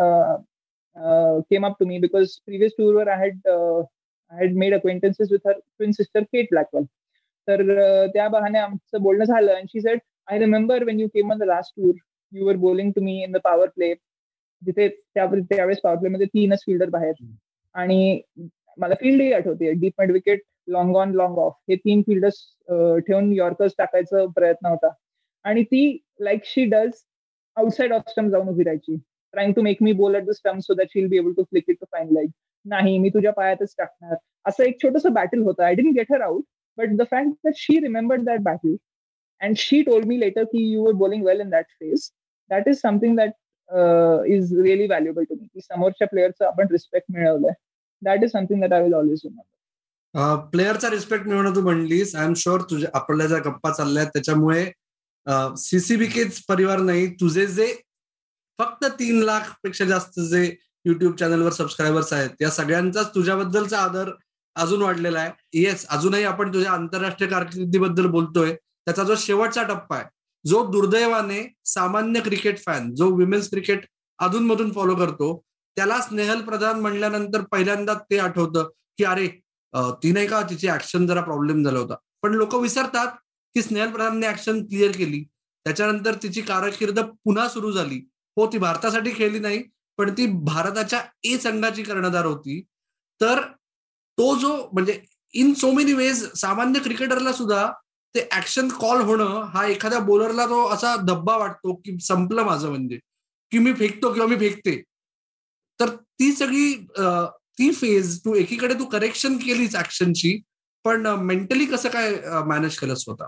[1.00, 3.84] Uh, came up to me because previous tour where I had uh,
[4.32, 6.88] I had made acquaintances with her twin sister Kate Blackwell.
[7.48, 10.00] तर uh, त्या बहाने आमचं बोलणं झालं and she said
[10.32, 11.94] I remember when you came on the last tour
[12.32, 13.94] you were bowling to me in the power play
[14.62, 17.24] जिथे त्यावेळेस power play मध्ये तीनच फिल्डर बाहेर.
[17.76, 18.22] आणि
[18.78, 19.72] मला फील्डही आठवते.
[19.72, 24.68] Deep mid wicket long on long off हे तीन फिल्डर्स uh, ठेवून यॉर्कर्स टाकायचा प्रयत्न
[24.68, 24.90] होता.
[25.44, 27.04] आणि ती like she does
[27.56, 28.98] outside off stump जाऊन उभी राहायची.
[29.34, 31.70] Trying to make me bowl at the stump so that she'll be able to flick
[31.70, 32.30] it to fine like
[32.66, 34.16] नाही मी तुझ्या पायातच टाकणार.
[34.46, 35.64] असं एक छोटंसं बॅटल होतं.
[35.64, 36.44] I didn't get her out
[36.78, 38.76] but the fact that she remembered that battle
[39.42, 42.12] and she told me later की you were bowling well in that phase
[42.52, 43.32] that is something that
[44.34, 47.54] is really valuable to me की समोरच्या प्लेअरचं आपण respect मिळवलंय.
[48.02, 52.16] That is something that I will always remember प्लेअरचा respect मिळवणं तू म्हणलीस.
[52.16, 54.66] I am sure तुझ्या आपल्या ज्या गप्पा चालल्या त्याच्यामुळे
[55.58, 57.66] सीसीबीकेच परिवार नाही तुझे जे
[58.60, 60.44] फक्त तीन लाखपेक्षा जास्त जे
[60.86, 64.12] युट्यूब चॅनलवर सबस्क्रायबर्स आहेत या सगळ्यांचाच तुझ्याबद्दलचा आदर
[64.56, 65.32] अजून वाढलेला आहे.
[65.54, 68.54] येस अजूनही आपण तुझ्या आंतरराष्ट्रीय कारकिर्दीबद्दल बोलतोय.
[68.54, 70.06] त्याचा जो शेवटचा टप्पा आहे
[70.46, 73.86] जो दुर्दैवाने सामान्य क्रिकेट फॅन जो विमेन्स क्रिकेट
[74.20, 75.28] अधूनमधून फॉलो करतो
[75.78, 79.28] त्याला स्नेहल प्रधान म्हणल्यानंतर पहिल्यांदा ते आठवतं की अरे
[80.04, 81.96] ती नाही का तिची ऍक्शन जरा प्रॉब्लेम झाला होता?
[82.22, 83.12] पण लोक विसरतात
[83.56, 85.24] की स्नेहल प्रधानने ऍक्शन क्लिअर केली.
[85.66, 88.02] त्याच्यानंतर तिची कारकीर्द पुन्हा सुरू झाली.
[88.40, 89.64] हो ती भारतासाठी खेळली नाही
[89.98, 92.62] पण ती भारताच्या ए संघाची कर्णधार होती.
[93.22, 93.42] तर
[94.18, 95.00] तो जो म्हणजे
[95.34, 97.72] इन सो मेनी वेज सामान्य क्रिकेटरला सुद्धा
[98.16, 103.00] ते ऍक्शन कॉल होणं हा एखाद्या बॉलरला तो असा धब्बा वाटतो की संपलं माझं म्हणजे.
[103.52, 104.82] की मी फेकतो किंवा मी फेकते.
[105.80, 106.74] तर ती सगळी
[107.60, 110.40] ती फेज तू एकीकडे तू करेक्शन केलीच ऍक्शनची
[110.86, 112.12] पण मेंटली कसं काय
[112.48, 113.26] मॅनेज केलं स्वतः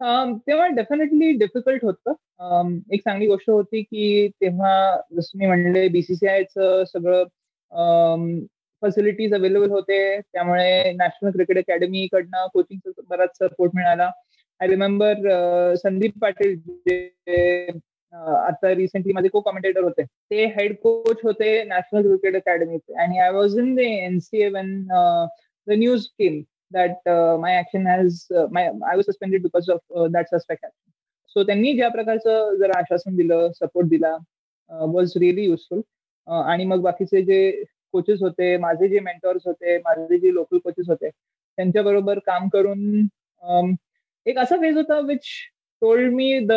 [0.00, 2.12] तेव्हा डेफिनेटली डिफिकल्ट होतं.
[2.92, 4.72] एक चांगली गोष्ट होती की तेव्हा
[5.16, 7.24] जसं मी म्हणले बीसीसीआयचं सगळं
[8.82, 10.20] फॅसिलिटीज अवेलेबल होते.
[10.20, 14.10] त्यामुळे नॅशनल क्रिकेट अकॅडमीकडनं कोचिंगचा बराच सपोर्ट मिळाला.
[14.60, 17.68] आय रिमेंबर संदीप पाटील जे
[18.12, 23.30] आता रिसेंटली माझे को कॉमेंटेटर होते ते हेड कोच होते नॅशनल क्रिकेट अकॅडमीचे आणि I
[23.32, 28.70] was in the NCA when the news came that uh, my action has uh, my
[28.86, 30.92] I was suspended because of uh, that suspect action.
[31.36, 34.16] So त्यांनी ज्या प्रकारचं जर आश्वासन दिलं सपोर्ट दिला
[34.70, 35.80] वॉज रिअली युजफुल
[36.26, 37.50] आणि मग बाकीचे जे
[37.94, 42.80] कोचेस होते माझे जे मेंटॉर्स होते माझे जे लोकल कोचेस होते त्यांच्या बरोबर काम करून
[43.42, 43.74] um,
[44.26, 45.26] एक असा फेज होता which
[45.82, 46.52] told me the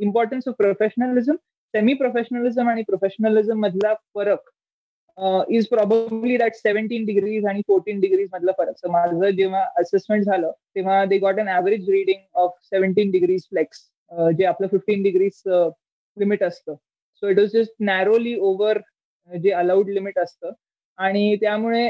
[0.00, 1.36] importance of professionalism
[1.74, 4.50] semi professionalism आणि प्रोफेशनलिझम मधला फरक
[5.56, 8.76] is probably that seventeen degrees आणि फोर्टीन डिग्रीज मधला फरक.
[8.78, 13.88] सो माझं जेव्हा असेसमेंट झालं तेव्हा they got an average reading of seventeen degrees flex
[14.38, 16.74] जे आपलं फिफ्टीन डिग्रीज लिमिट असतं.
[16.74, 18.78] So it was just narrowly over
[19.30, 20.50] जे अलाउड लिमिट असतं.
[20.98, 21.88] आणि त्यामुळे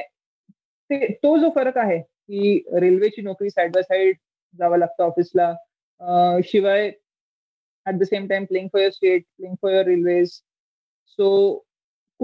[0.91, 4.17] ते तो जो फरक आहे की रेल्वेची नोकरी साईड बाय साईड
[4.59, 5.53] जावं लागतं ऑफिसला
[6.01, 6.91] uh, शिवाय
[7.87, 10.31] at the same time playing for your state playing for your Railways
[11.19, 11.27] so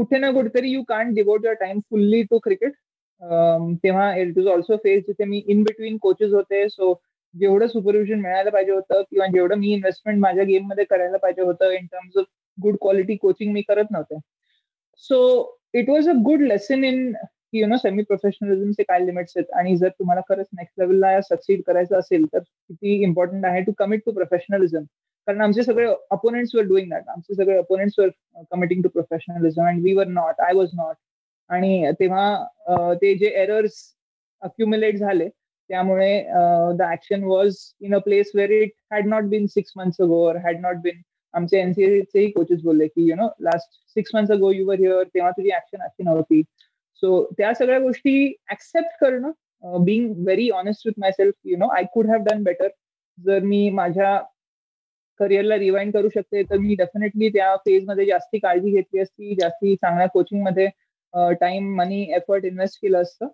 [0.01, 2.73] कुठे ना कुठेतरी you can't devote your time fully to cricket
[3.83, 6.69] तेव्हा इट इज ऑल्सो फेस जिथे मी इन बिटवीन कोचेस होते.
[6.69, 6.93] सो
[7.35, 11.87] जेवढं सुपरविजन मिळायला पाहिजे होतं किंवा जेवढं मी इन्व्हेस्टमेंट माझ्या गेममध्ये करायला पाहिजे होतं in
[11.87, 12.25] terms of
[12.59, 14.19] good quality coaching मी करत नव्हते.
[15.03, 17.13] So it was a good lesson in
[17.53, 19.51] you know semi प्रोफेशनलिझमचे काय लिमिट्स आहेत.
[19.59, 24.03] आणि जर तुम्हाला खरंच नेक्स्ट लेवलला सक्सीड करायचं असेल तर किती इम्पॉर्टंट आहे टू कमिट
[24.07, 24.85] टू प्रोफेशनलिझम
[25.27, 28.09] कारण आमचे सगळे अपोनेंट्स वर डुईंग दॅट आमचे सगळे opponents were
[28.53, 30.97] committing to professionalism and we were not I was not
[31.51, 33.83] आणि तेव्हा ते जे एरर्स
[34.43, 36.23] अक्युम्युलेट झाले त्यामुळे
[36.79, 40.37] the action was in a place where it had not been six months ago or
[40.45, 41.01] had not bin
[41.35, 45.31] आमचे एनसीएचेही coaches बोलले की you know last six months ago you were here तेव्हा
[45.31, 46.43] तुझी ऍक्शन अशी नव्हती.
[47.03, 52.07] So त्या सगळ्या गोष्टी ऍक्सेप्ट करणं being very honest with myself you know I could
[52.11, 52.69] have done better
[53.19, 54.21] जर मी माझ्या
[55.21, 60.07] करिअरला रिवाइंड करू शकते तर मी डेफिनेटली त्या फेजमध्ये जास्ती काळजी घेतली असती जास्ती चांगल्या
[60.09, 60.69] कोचिंगमध्ये
[61.41, 63.29] टाइम मनी एफर्ट इन्व्हेस्ट केलं असतं.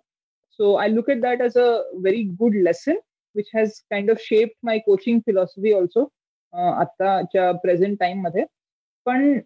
[0.59, 2.95] So I look at that as a very good lesson
[3.35, 6.07] which has kind of shape my coaching philosophy also
[6.53, 8.43] आत्ताच्या प्रेझेंट टाइममध्ये
[9.05, 9.37] पण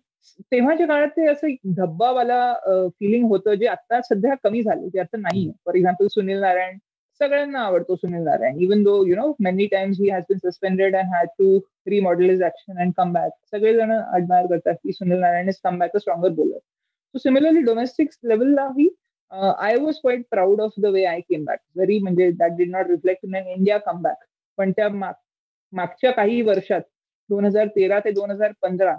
[0.51, 2.53] तेव्हाच्या काळात ते असं धब्बावाला
[2.89, 6.77] फिलिंग होतं जे आता सध्या कमी झालं जे आता नाही फॉर एक्झाम्पल सुनील नारायण
[7.21, 8.57] सगळ्यांना आवडतो Sunil Narayan.
[8.61, 11.57] Even though you know many times he has been suspended and had to
[11.89, 15.95] remodel his action and come back सगळेजण अडमायर करतात की Sunil Narayan is come back
[15.95, 18.87] a stronger bowler so similarly domestic लेवललाही
[19.31, 22.89] I was quite proud of the way I came back जरी म्हणजे that did not
[22.89, 24.25] reflect in India come back
[24.57, 26.81] पण त्या मागच्या काही वर्षात
[27.29, 28.95] दोन हजार तेरा ते दोन हजार पंधरा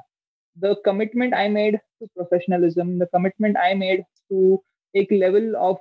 [0.56, 4.56] the commitment I made to professionalism the commitment I made to
[4.94, 5.80] एक level of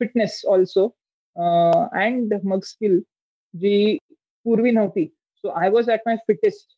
[0.00, 0.86] fitness also
[1.36, 2.98] and मग स्किल
[3.54, 3.98] जी
[4.46, 5.04] पूर्वी नव्हती.
[5.44, 6.76] So I was at my fittest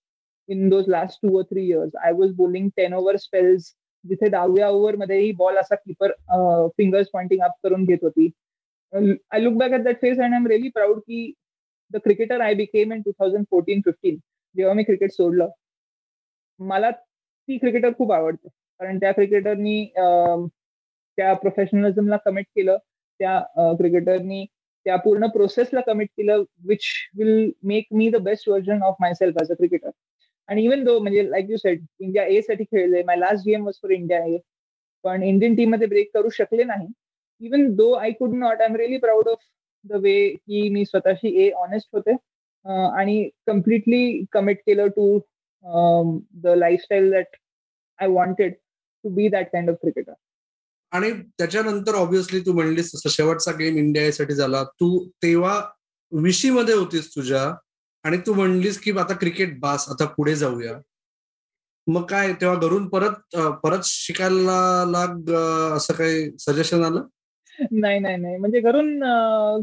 [0.48, 4.68] in those last two or three years I was bowling ten over spells जिथे दहाव्या
[4.70, 6.12] ओव्हरमध्येही ball असा keeper
[6.78, 8.30] fingers pointing up करून घेत होती.
[8.92, 11.32] I look back at that phase and I am really proud की
[11.90, 14.16] the cricketer I became in two thousand fourteen fifteen
[14.54, 15.48] जेव्हा मी क्रिकेट सोडलं
[16.60, 18.48] मला ती क्रिकेटर खूप आवडते.
[18.80, 22.76] कारण त्या क्रिकेटरनी त्या प्रोफेशनलिझमला कमिट केलं.
[23.20, 23.38] त्या
[23.78, 24.44] क्रिकेटरनी
[24.86, 26.84] त्या पूर्ण प्रोसेसला कमिट केलं which
[27.18, 29.90] will make me the best version of myself as a cricketer
[30.48, 33.78] आणि इवन दो म्हणजे like you said India A साठी खेळले my last game was
[33.82, 34.38] for India A
[35.04, 36.86] पण इंडियन टीममध्ये ब्रेक करू शकले नाही.
[37.40, 39.38] Even though I could not I am really proud of
[39.84, 42.12] the way की मी स्वतःशी ए ऑनेस्ट होते
[42.96, 45.18] आणि कम्प्लिटली कमिट केलं to
[46.42, 47.36] the lifestyle that
[47.98, 48.54] I wanted
[49.04, 50.12] to be that kind of cricketer
[50.96, 54.62] आणि त्याच्यानंतर ऑब्विसली तू म्हणलीस तसं शेवटचा गेम इंडियासाठी झाला.
[54.64, 54.88] तू
[55.22, 55.60] तेव्हा
[56.12, 57.42] विशी मध्ये होतीस तुझ्या
[58.04, 60.78] आणि तू म्हणलीस की आता क्रिकेट बास आता पुढे जाऊया.
[61.86, 65.32] मग काय तेव्हा घरून परत परत शिकायला लाग
[65.76, 67.02] असं काही सजेशन आलं?
[67.72, 68.36] नाही नाही नाही.
[68.36, 69.00] म्हणजे घरून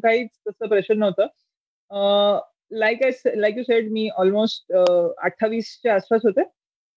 [0.04, 2.40] काहीच तसं प्रेशर नव्हतं.
[2.80, 6.44] Like I like you said me almost अठ्ठावीसच्या आसपास होते.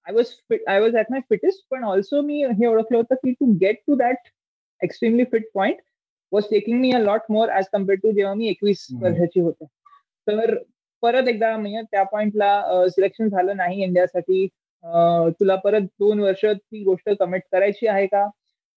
[0.06, 0.32] I was
[0.68, 3.94] I was at my fittest पण ऑल्सो मी हे ओळखलं होतं की to get to
[3.96, 4.28] that
[4.80, 5.76] extremely fit point
[6.32, 9.64] was taking me a lot more as compare to जेव्हा मी एकवीस वर्षाची होते.
[10.26, 10.54] तर
[11.02, 14.46] परत एकदा म्हणजे त्या पॉइंटला सिलेक्शन झालं नाही इंडियासाठी.
[15.40, 18.26] तुला परत दोन वर्ष ती गोष्ट कमिट करायची आहे का?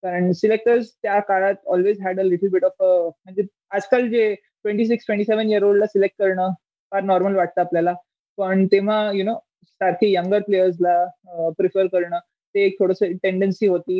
[0.04, 5.06] कारण सिलेक्टर्स त्या काळात always had a little bit of म्हणजे आजकाल जे twenty six
[5.06, 6.52] twenty seven year ओल्डला select करणं
[6.92, 7.94] फार नॉर्मल वाटतं आपल्याला.
[8.38, 12.20] पण तेव्हा यु नो सारखे यंगर प्लेयर्सला प्रिफर करणं
[12.56, 14.00] ते एक थोडस टेंडन्सी होती.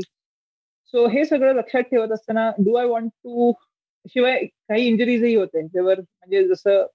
[0.94, 3.52] सो हे सगळं लक्षात ठेवत असताना डू आय वॉन्ट टू
[4.06, 6.86] शिवाय काही इंजरीजही होते जेवर म्हणजे जसं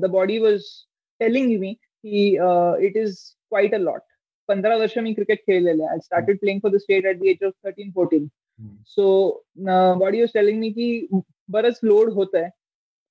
[0.00, 0.64] the body was
[1.20, 2.26] telling me की
[2.86, 3.16] it is
[3.50, 4.00] quite a lot
[4.48, 7.52] पंधरा वर्ष मी क्रिकेट खेळलेले I started playing for the state at the age of
[7.64, 8.26] thirteen fourteen
[8.88, 9.08] so
[9.98, 11.08] body was telling me की
[11.50, 12.48] बरंच लोड होत आहे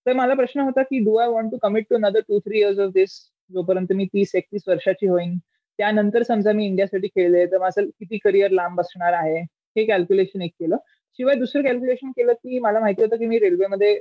[0.05, 2.79] तर मला प्रश्न होता की do I want to commit to another two three years
[2.79, 3.19] of this
[3.53, 5.38] जोपर्यंत मी तीस एकतीस वर्षाची होईन
[5.79, 9.39] त्यानंतर समजा मी इंडियासाठी खेळले तर माझं किती करिअर लांब असणार आहे
[9.77, 10.75] हे कॅल्क्युलेशन एक केलं.
[11.19, 13.95] शिवाय दुसरं कॅल्क्युलेशन केलं की मला माहिती होतं की मी रेल्वेमध्ये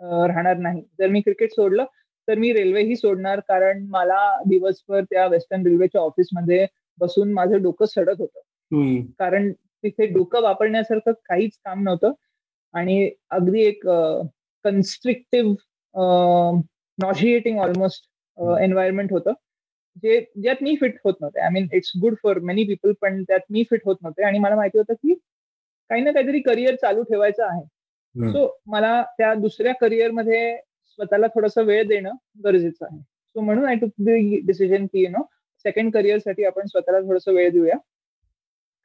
[0.00, 0.82] राहणार नाही.
[0.98, 1.84] जर मी क्रिकेट सोडलं
[2.28, 6.66] तर मी रेल्वेही सोडणार कारण मला दिवसभर त्या वेस्टर्न रेल्वेच्या ऑफिसमध्ये
[6.98, 8.40] बसून माझं डोकं सडत होतं.
[9.18, 12.12] कारण तिथे डोकं वापरण्यासारखं काहीच काम नव्हतं.
[12.74, 13.86] आणि अगदी एक
[14.64, 15.54] कन्स्ट्रिक्टिव्ह
[16.98, 18.08] नॉशिएटिंग ऑलमोस्ट
[18.62, 19.32] एन्व्हायरमेंट होतं.
[19.96, 21.40] जे ज्यात मी फिट होत नव्हते.
[21.40, 24.22] I mean it's good for many people पण त्यात मी फिट होत नव्हते.
[24.24, 27.62] आणि मला माहिती होतं की काही ना काहीतरी करिअर चालू ठेवायचं आहे.
[28.32, 30.56] सो मला त्या दुसऱ्या करिअरमध्ये
[30.98, 33.00] स्वतःला थोडासा वेळ देणं गरजेचं आहे.
[33.00, 34.10] सो म्हणून आय टूक द
[34.46, 35.22] डिसिजन की यु नो
[35.64, 37.76] सेकंड करिअरसाठी आपण स्वतःला थोडासा वेळ देऊया.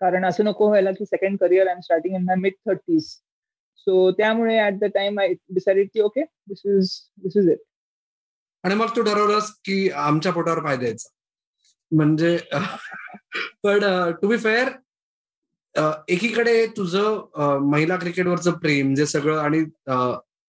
[0.01, 3.05] कारण असं नको व्हायला की second career I am starting in my mid thirties
[3.87, 6.91] so त्यामुळे at the time I decided की okay this is
[7.23, 7.59] this is it
[8.65, 11.09] आणि मग तू ठरवलंस की आमच्या पोटावर पाय द्यायचा.
[11.91, 12.37] म्हणजे
[13.63, 13.83] पण
[14.21, 14.69] टू बी फेअर
[16.09, 19.63] एकीकडे तुझं महिला क्रिकेटवरचं प्रेम जे सगळं आणि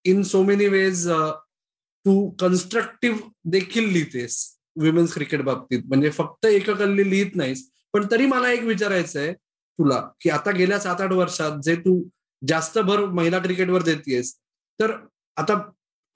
[0.04, 3.18] इन सो मेनी वेज तू कन्स्ट्रक्टिव्ह
[3.50, 4.36] देखील लिहितेस
[4.76, 5.82] विमेन्स क्रिकेट बाबतीत.
[5.86, 7.68] म्हणजे फक्त एककल्ली लिहित नाहीस.
[7.94, 12.02] पण तरी मला एक विचारायचं आहे तुला की आता गेल्या सात आठ वर्षात जे तू
[12.42, 14.34] जास्त भर महिला क्रिकेटवर देतेस
[14.80, 14.92] तर
[15.36, 15.54] आता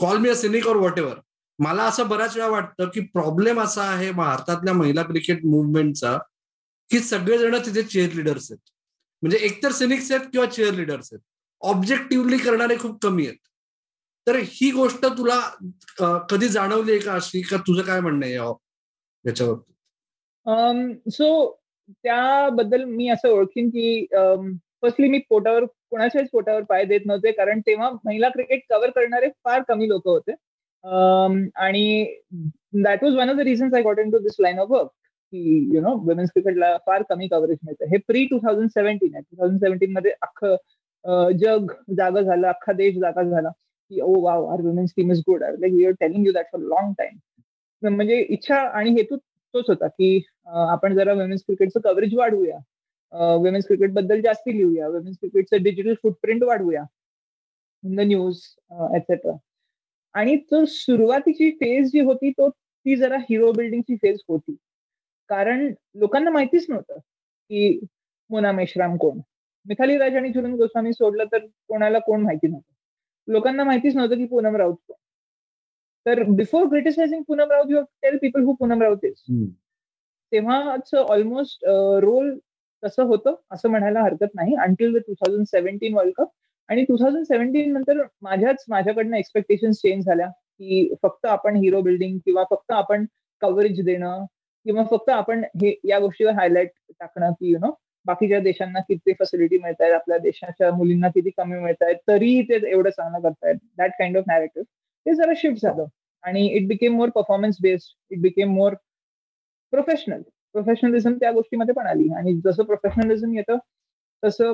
[0.00, 1.18] call me a cynic or whatever
[1.60, 6.16] मला असं बऱ्याच वेळा वाटतं की प्रॉब्लेम असा आहे भारतातल्या महिला क्रिकेट मुवमेंटचा
[6.90, 8.70] की सगळेजण तिथे चेअर लिडर्स आहेत.
[9.22, 11.20] म्हणजे एकतर सिनिक्स आहेत किंवा चेअर लिडर्स आहेत.
[11.62, 13.38] ऑब्जेक्टिव्हली करणारे खूप कमी आहेत.
[14.26, 15.38] तर ही गोष्ट तुला
[16.30, 17.40] कधी जाणवली आहे का अशी?
[17.42, 18.34] का तुझं काय म्हणणं आहे
[19.24, 19.56] याच्यावर
[21.10, 21.28] सो
[22.04, 24.06] त्याबद्दल मी असं ओळखीन की
[24.82, 27.32] फर्स्टली मी पोटावर कोणाच्याच पोटावर पाय देत नव्हते.
[27.32, 30.34] कारण तेव्हा महिला क्रिकेट कव्हर करणारे फार कमी लोक होते.
[30.84, 32.04] Um, आणि
[32.84, 34.88] that was one of the reasons I got into this line of work
[35.32, 37.86] की यु नो वुमेन्स क्रिकेटला फार कमी कव्हरेज मिळतं.
[37.90, 39.22] हे प्री टू थाउजंड सेव्हन्टीन आहे.
[39.22, 43.48] टू थाउजंड सेव्हन्टीन मध्ये अख्खं जग जागा झालं अख्खा देश जागा झाला.
[43.48, 46.60] की ओ wow are women's team is good like we are telling you that for
[46.62, 52.58] long time म्हणजे इच्छा आणि हेतू तोच होता की आपण जरा वुमेन्स क्रिकेटचं कव्हरेज वाढवूया.
[53.36, 54.88] वुमेन्स क्रिकेटबद्दल जास्ती लिहूया.
[54.88, 56.84] वुमेन्स क्रिकेटचं डिजिटल फुटप्रिंट वाढवूया.
[57.84, 58.42] इन द न्यूज
[58.96, 59.36] एटसेट्रा
[60.14, 64.56] आणि तो सुरुवातीची फेज जी होती तो ती जरा हिरो बिल्डिंगची फेज होती.
[65.30, 67.78] कारण लोकांना माहितीच नव्हतं की
[68.30, 69.18] मोना मेश्राम कोण.
[69.66, 73.32] मिथाली राज आणि झुलन गोस्वामी सोडलं तर कोणाला कोण माहिती नव्हतं.
[73.32, 74.96] लोकांना माहितीच नव्हतं की पूनम राऊत कोण.
[76.06, 79.22] तर before criticising Poonam Raut you tell people who Poonam Raut is
[80.32, 81.64] तेव्हाच ऑलमोस्ट
[82.02, 82.38] रोल
[82.82, 84.54] तसं होतं असं म्हणायला हरकत नाही.
[84.56, 86.28] Until the two thousand seventeen world cup
[86.70, 92.18] आणि टू थाउजंड सेव्हन्टीन नंतर माझ्याच माझ्याकडनं एक्सपेक्टेशन चेंज झाल्या की फक्त आपण हिरो बिल्डिंग
[92.18, 93.04] किंवा फक्त आपण
[93.42, 94.24] कव्हरेज देणं
[94.66, 97.70] किंवा फक्त आपण हे या गोष्टीवर हायलाइट टाकणं की यु नो
[98.06, 102.58] बाकीच्या देशांना किती फॅसिलिटी मिळत आहेत आपल्या देशाच्या मुलींना किती कमी मिळत आहेत तरीही ते
[102.70, 103.56] एवढं चांगलं करतायत.
[103.78, 104.64] दॅट काइंड ऑफ नॅरेटिव्ह
[105.06, 105.84] ते जरा शिफ्ट झालं.
[106.24, 108.74] आणि it became more performance based it became more
[109.72, 110.22] professional
[110.54, 112.08] professionalism त्या गोष्टीमध्ये पण आली.
[112.14, 113.58] आणि जसं प्रोफेशनलिझम येतं
[114.22, 114.52] तसं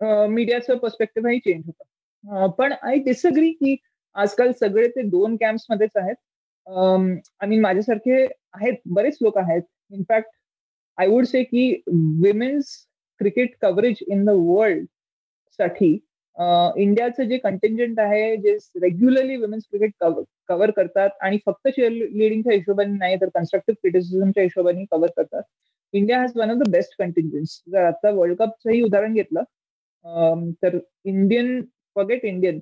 [0.00, 2.50] मीडियाचं पर्स्पेक्टिव्हही चेंज होतं.
[2.58, 3.76] पण आय डिसअग्री की
[4.14, 6.14] आजकाल सगळे ते दोन कॅम्प्स मध्येच आहेत.
[6.66, 9.62] आय मीन माझ्यासारखे आहेत बरेच लोक आहेत.
[9.92, 10.30] इनफॅक्ट
[10.98, 11.70] आय वुड से की
[12.22, 12.76] women's
[13.20, 15.98] cricket coverage in the वर्ल्डसाठी
[16.76, 19.92] इंडियाचं जे कंटेंजंट आहे जे रेग्युलरली विमेन्स क्रिकेट
[20.48, 25.42] कव्हर करतात आणि फक्त चेअर लिडिंगच्या हिशोबाने नाही तर कन्स्ट्रक्टिव्ह क्रिटिसिझमच्या हिशोबाने कव्हर करतात.
[25.94, 29.42] India has one of the best contingents जर आता वर्ल्ड कपचंही उदाहरण घेतलं
[30.04, 31.60] तर इंडियन
[31.96, 32.58] फॉगेट इंडियन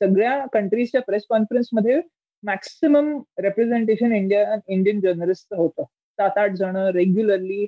[0.00, 2.00] सगळ्या कंट्रीजच्या प्रेस कॉन्फरन्समध्ये
[2.42, 5.82] मॅक्सिमम रेप्रेझेंटेशन इंडिया इंडियन जर्नलिस्टचं होतं.
[6.18, 7.66] सात आठ जण रेग्युलरली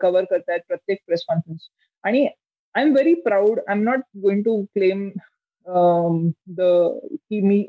[0.00, 1.68] कव्हर करतायत प्रत्येक प्रेस कॉन्फरन्स
[2.04, 2.26] आणि
[2.74, 5.08] I am very proud I am not going to claim
[6.56, 6.60] the
[7.10, 7.64] की मी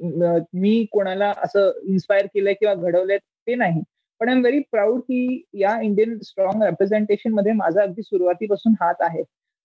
[0.53, 3.81] मी कोणाला असं इन्स्पायर केलंय किंवा घडवलंय ते नाही.
[4.21, 9.23] पण आय एम व्हेरी प्राऊड की या इंडियन स्ट्रॉंग रेप्रेझेंटेशनमध्ये माझा अगदी सुरुवातीपासून हात आहे.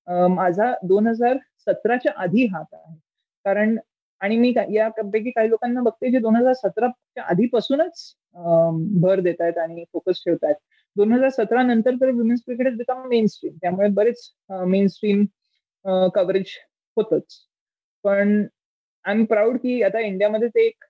[0.09, 1.37] माझा दोन हजार
[1.67, 2.95] सतराच्या आधी हात आहे.
[3.45, 3.77] कारण
[4.21, 8.03] आणि मी यापैकी काही लोकांना बघते जे दोन हजार सतराच्या आधीपासूनच
[9.03, 10.57] भर देत आहेत आणि फोकस ठेवत आहेत
[10.97, 15.25] दोन हजार सतरा नंतर तर women's cricket become mainstream त्यामुळे बरेच मेन स्ट्रीम
[16.15, 16.51] कव्हरेज
[16.97, 17.39] होतच.
[18.05, 18.45] पण
[19.05, 20.85] आय एम प्राऊड की आता इंडियामध्ये ते एक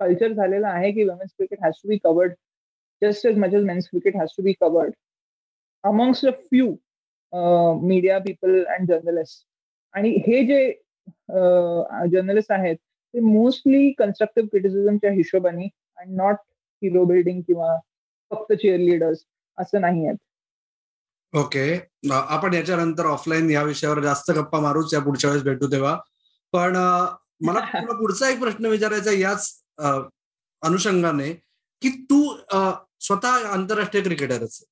[0.00, 2.32] कल्चर झालेलं आहे की women's cricket has to be covered
[3.02, 4.92] just as much as men's cricket has to be covered
[5.84, 6.74] amongst a few
[7.82, 9.46] media people and journalist
[9.94, 10.70] आणि हे जे
[12.08, 12.76] जर्नलिस्ट आहेत
[13.14, 16.34] ते मोस्टली कन्स्ट्रक्टिव्ह क्रिटिसिझमच्या हिशोबाने अँड नॉट
[16.82, 17.76] हिरो बिल्डिंग किंवा
[18.30, 19.18] फक्त चेअर लिडर्स
[19.58, 20.16] असं नाही आहेत.
[21.34, 21.78] ओके.
[22.10, 25.98] आपण याच्यानंतर ऑफलाईन या विषयावर जास्त गप्पा मारूच या पुढच्या वेळेस भेटू तेव्हा.
[26.52, 26.76] पण
[27.40, 27.60] मला
[28.00, 29.62] पुढचा एक प्रश्न विचारायचा याच
[30.62, 31.32] अनुषंगाने
[31.82, 32.36] की तू
[33.00, 34.62] स्वतः आंतरराष्ट्रीय क्रिकेटरच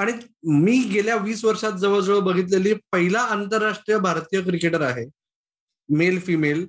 [0.00, 0.12] आणि
[0.60, 5.04] मी गेल्या वीस वर्षात जवळजवळ बघितलेली पहिला आंतरराष्ट्रीय भारतीय क्रिकेटर आहे
[5.88, 6.66] मेल फिमेल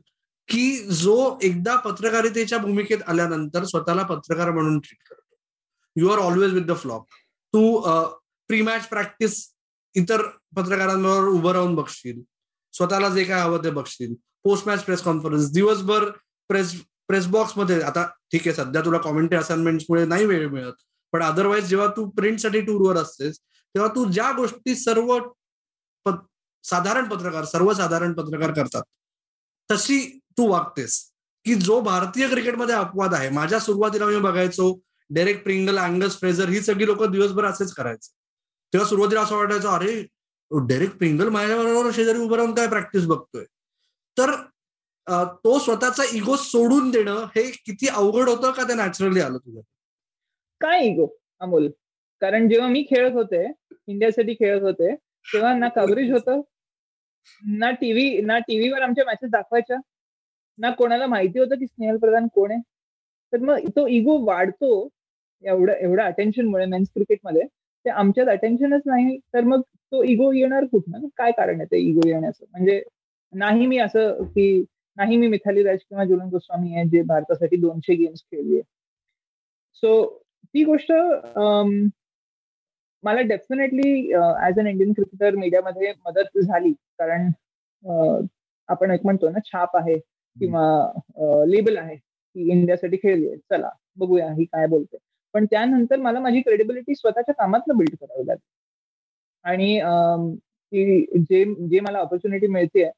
[0.50, 5.36] की जो एकदा पत्रकारितेच्या भूमिकेत आल्यानंतर स्वतःला पत्रकार म्हणून ट्रीट करतो.
[5.96, 7.06] You are always with the flop
[7.54, 7.80] Tu
[8.50, 9.38] pre match practice
[9.96, 10.22] इतर
[10.56, 12.22] पत्रकारांवर उभं राहून बघशील.
[12.74, 14.14] स्वतःला जे काय हवं ते बघशील.
[14.44, 16.10] पोस्ट मॅच प्रेस कॉन्फरन्स दिवसभर
[16.50, 16.74] प्रेस
[17.08, 20.74] प्रेस बॉक्समध्ये आता ठीक आहे सध्या तुला कॉमेंट्री असाइनमेंटमुळे नाही वेळ मिळत.
[21.14, 25.18] पण अदरवाईज जेव्हा तू प्रिंटसाठी टूरवर असतेस तेव्हा तू ज्या गोष्टी सर्व
[26.64, 28.84] साधारण पत्रकार सर्वसाधारण पत्रकार करतात
[29.70, 30.00] तशी
[30.38, 31.00] तू वागतेस.
[31.46, 34.74] की जो भारतीय क्रिकेटमध्ये अपवाद आहे माझ्या सुरुवातीला मी बघायचो
[35.10, 38.10] डेरेक प्रिंगल अँगस फ्रेझर ही सगळी लोक दिवसभर असेच करायचे.
[38.74, 40.02] तेव्हा सुरुवातीला असं वाटायचं अरे
[40.52, 43.44] डेरेक प्रिंगल माझ्याबरोबर शेजारी उभं राहून काय प्रॅक्टिस बघतोय?
[44.18, 44.36] तर
[45.44, 49.62] तो स्वतःचा इगो सोडून देणं हे किती अवघड होतं का ते नॅचरली आलं तुझं
[50.62, 51.08] काय इगो
[51.42, 51.68] अमोल?
[52.22, 53.46] कारण जेव्हा मी खेळत होते
[53.88, 54.94] इंडियासाठी खेळत होते
[55.26, 56.42] तेव्हा ना कव्हरेज होतं
[57.58, 59.78] ना टीव्ही ना टीव्हीवर आमच्या मॅचेस दाखवायच्या
[60.60, 62.62] ना कोणाला माहिती होतं की स्नेहल प्रधान कोण आहे?
[63.34, 64.88] तर मग तो इगो वाढतो
[65.44, 67.42] एवढं एवढं अटेन्शनमुळे मेन्स क्रिकेटमध्ये
[67.86, 72.08] ते आमच्यात अटेन्शनच नाही तर मग तो इगो येणार कुठं काय कारण आहे ते इगो
[72.08, 72.46] येण्याचं?
[72.52, 72.82] म्हणजे
[73.34, 74.64] नाही मी असं की
[74.98, 78.62] नाही मी मिथाली राज किंवा जुलन गोस्वामी आहे जे भारतासाठी दोनशे गेम्स खेळली आहे.
[79.76, 80.92] सो ती गोष्ट
[83.04, 83.92] मला definitely
[84.48, 86.72] as an Indian cricketer मीडियामध्ये मदत झाली.
[87.00, 87.30] कारण
[88.70, 89.98] आपण एक म्हणतो ना छाप आहे
[90.38, 94.98] किंवा लेबल आहे की इंडियासाठी खेळली चला बघूया ही काय बोलते.
[95.34, 98.50] पण त्यानंतर मला माझी क्रेडिबिलिटी स्वतःच्या कामातनं बिल्ड करावी लागली.
[99.46, 99.80] आणि
[101.22, 102.90] जे जे मला ऑपॉर्च्युनिटी मिळते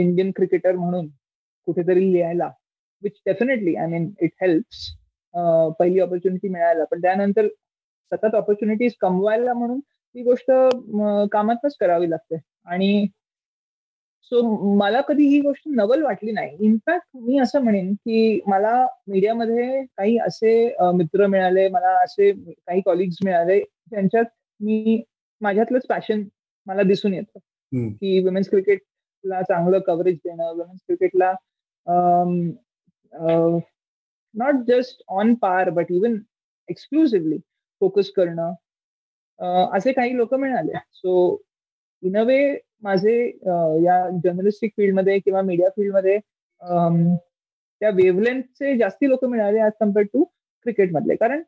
[0.00, 1.06] इंडियन क्रिकेटर म्हणून
[1.68, 2.50] कुठेतरी लिहायला
[3.02, 4.86] which definitely I mean it helps
[5.78, 6.84] पहिली ऑपॉर्च्युनिटी मिळायला.
[6.84, 7.46] पण त्यानंतर
[8.12, 10.50] सतत ऑपॉर्च्युनिटीज कमवायला म्हणून ती गोष्ट
[11.32, 12.36] कामातच करावी लागते.
[12.66, 13.06] आणि
[14.32, 14.40] सो
[14.76, 16.56] मला कधी ही गोष्ट नवल वाटली नाही.
[16.60, 20.54] इनफॅक्ट मी असं म्हणेन की मला मीडियामध्ये काही असे
[20.94, 24.24] मित्र मिळाले मला असे काही कॉलिग्स मिळाले ज्यांच्यात
[24.60, 25.02] मी
[25.40, 26.22] माझ्यातलंच पॅशन
[26.66, 27.38] मला दिसून येतं.
[27.72, 31.32] की वुमेन्स क्रिकेटला चांगलं कव्हरेज देणं वुमेन्स क्रिकेटला
[34.34, 36.18] not just on par but even
[36.68, 37.38] exclusively
[37.80, 38.54] focus करणं
[39.76, 41.14] असे काही लोक मिळाले सो
[42.02, 42.38] इन अ वे
[42.82, 43.16] माझे
[43.84, 46.18] या जर्नलिस्टिक फील्डमध्ये किंवा मीडिया फील्डमध्ये
[47.80, 50.24] त्या वेवलेंथचे जास्ती लोक मिळाले ॲज कम्पेअर्ड टू
[50.66, 51.42] क्रिकेटमधले कारण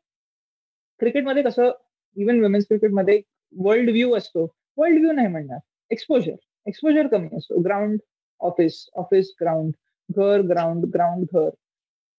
[1.01, 1.71] क्रिकेटमध्ये कसं
[2.17, 3.21] इव्हन वुमेन्स क्रिकेटमध्ये
[3.53, 4.47] वर्ल्ड व्ह्यू असतो.
[4.77, 5.59] वर्ल्ड व्ह्यू नाही म्हणणार.
[5.91, 6.35] एक्सपोजर
[6.67, 7.61] एक्सपोजर कमी असतो.
[7.65, 7.99] ग्राउंड
[8.41, 9.73] ऑफिस ऑफिस ग्राउंड
[10.09, 11.49] घर ग्राउंड ग्राउंड घर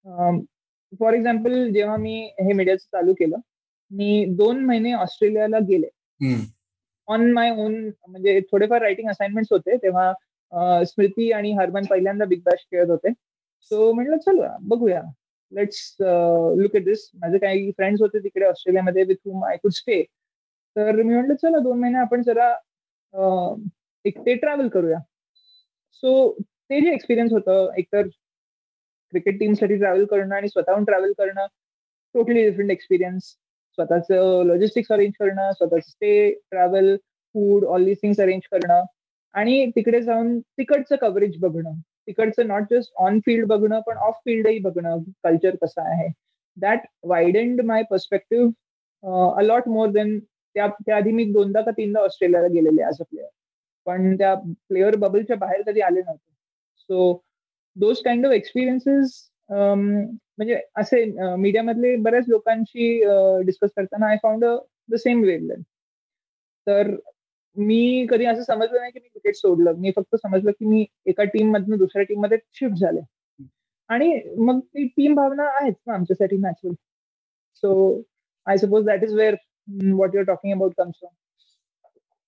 [0.06, 3.38] फॉर एक्झाम्पल जेव्हा मी हे मीडियाचं चालू केलं
[3.92, 5.88] मी दोन महिने ऑस्ट्रेलियाला गेले.
[7.08, 7.76] ऑन माय ओन
[8.08, 13.12] म्हणजे थोडेफार रायटिंग असाइनमेंट होते तेव्हा स्मृती आणि हरमन पहिल्यांदा बिग बॅश खेळत होते.
[13.72, 15.02] सो म्हटलं चलो बघूया.
[15.52, 20.02] लेट्स लुक एट दिस माझे काही फ्रेंड्स होते तिकडे ऑस्ट्रेलियामध्ये with whom I could stay
[20.76, 22.50] तर मी म्हटलं चला दोन महिने आपण जरा
[24.06, 25.00] एक ते ट्रॅव्हल करूया.
[25.94, 28.08] सो ते जे एक्सपिरियन्स होतं एकतर
[29.12, 31.46] क्रिकेट टीमसाठी ट्रॅव्हल करणं आणि स्वतःहून ट्रॅव्हल करणं
[32.16, 33.24] टोटली डिफरंट एक्सपिरियन्स
[33.78, 36.96] स्वतःचं लॉजिस्टिक्स अरेंज करणं स्वतःचं stay travel
[37.36, 38.84] food all this things arrange करणं.
[39.36, 41.74] आणि तिकडे जाऊन तिकडचं कव्हरेज बघणं.
[42.08, 46.08] तिकडचं नॉट जस्ट ऑन फील्ड बघणं पण ऑफ फील्डही बघणं कल्चर कसं आहे.
[46.58, 52.84] That widened my perspective a lot more than त्या त्याआधी मी दोनदा का तीनदा ऑस्ट्रेलियाला गेलेले
[52.84, 53.30] ॲज अ प्लेअर
[53.88, 56.32] पण त्या प्लेअर बबलच्या बाहेर कधी आले नव्हते.
[56.78, 57.14] So
[57.80, 59.12] those kind of experiences
[59.50, 61.04] म्हणजे असे
[61.38, 62.94] मीडियामधले बऱ्याच लोकांशी
[63.46, 64.46] डिस्कस करताना I found
[64.90, 65.54] the same wave
[66.68, 66.96] तर
[67.58, 69.74] मी कधी असं समजलं नाही की मी क्रिकेट सोडलं.
[69.78, 73.00] मी फक्त समजलं की मी एका टीम मधनं दुसऱ्या टीममध्ये शिफ्ट झाले.
[73.90, 76.74] आणि मग ती टीम भावना आहेच ना आमच्यासाठी natural
[77.64, 78.02] so
[78.48, 79.36] I suppose that is where
[79.68, 81.14] what your talking about comes from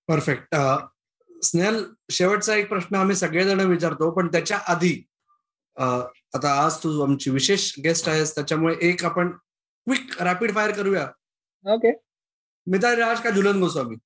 [0.08, 0.56] perfect
[1.42, 4.94] Snehal शेवटचा एक प्रश्न आम्ही सगळेजण विचारतो पण त्याच्या आधी
[5.76, 11.06] आता आज तू आमची विशेष गेस्ट आहेस त्याच्यामुळे एक आपण क्विक रॅपिड फायर करूया.
[11.64, 11.92] ओके
[12.66, 13.96] मिताली राज का झुलन गोस्वामी?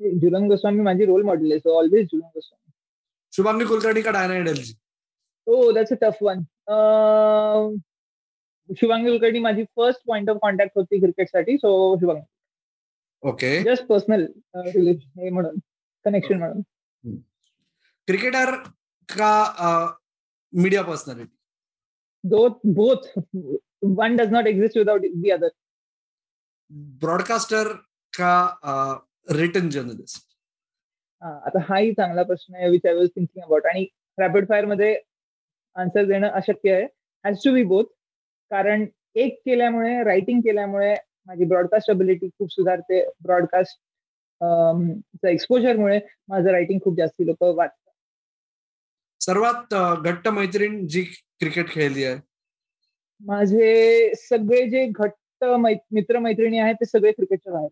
[0.00, 2.72] झुलन गोस्वामी माझी रोल मॉडेल आहे सो ऑलवेज झुलन गोस्वामी.
[3.32, 4.72] शुभांगी कुलकर्णी का डायना एडलजी?
[5.46, 6.42] हो that's a tough one
[8.70, 12.22] Shubhangi Kulkarni माझी फर्स्ट पॉइंट ऑफ कॉन्टॅक्ट होती क्रिकेटसाठी so Shubhangi.
[13.22, 15.58] Okay just personal म्हणून
[16.04, 16.60] कनेक्शन म्हणून.
[18.08, 18.54] क्रिकेटर
[19.08, 19.86] का
[20.52, 21.36] media personality
[22.24, 23.06] both both.
[23.82, 25.50] One does not exist without the other.
[27.00, 27.68] Broadcaster
[28.14, 29.00] का
[29.36, 30.26] written journalist
[31.22, 33.86] आता हाही चांगला प्रश्न आहे which I was thinking about आणि
[34.18, 34.94] रॅपिड फायरमध्ये
[35.76, 36.84] आन्सर देणं अशक्य आहे.
[37.24, 37.84] हॅज टू बी बोथ
[38.50, 40.94] कारण एक केल्यामुळे रायटिंग केल्यामुळे
[41.26, 43.04] माझी ब्रॉडकास्ट अबिलिटी खूप सुधारते.
[43.22, 47.89] ब्रॉडकास्ट एक्सपोजरमुळे माझं रायटिंग खूप जास्ती लोक वाचतात.
[49.20, 52.18] सर्वात घट्ट मैत्रीण जी क्रिकेट खेळली आहे?
[53.20, 55.44] माझे सगळे जे घट्ट
[55.92, 57.68] मित्र मैत्रिणी आहेत ते सगळे क्रिकेटच्या बाहेर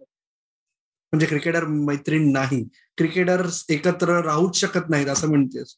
[1.12, 2.62] म्हणजे क्रिकेटर मैत्रीण नाही.
[2.98, 5.76] क्रिकेटर एकत्र राहूच शकत नाहीत असं म्हणतेस?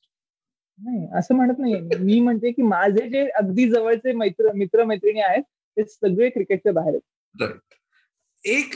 [0.78, 2.18] नाही असं म्हणत नाही मी.
[2.20, 5.42] म्हणते की माझे जे अगदी जवळचे मैत्र मित्र मैत्रिणी आहेत
[5.76, 7.50] ते सगळे क्रिकेटच्या बाहेर आहेत.
[8.44, 8.74] एक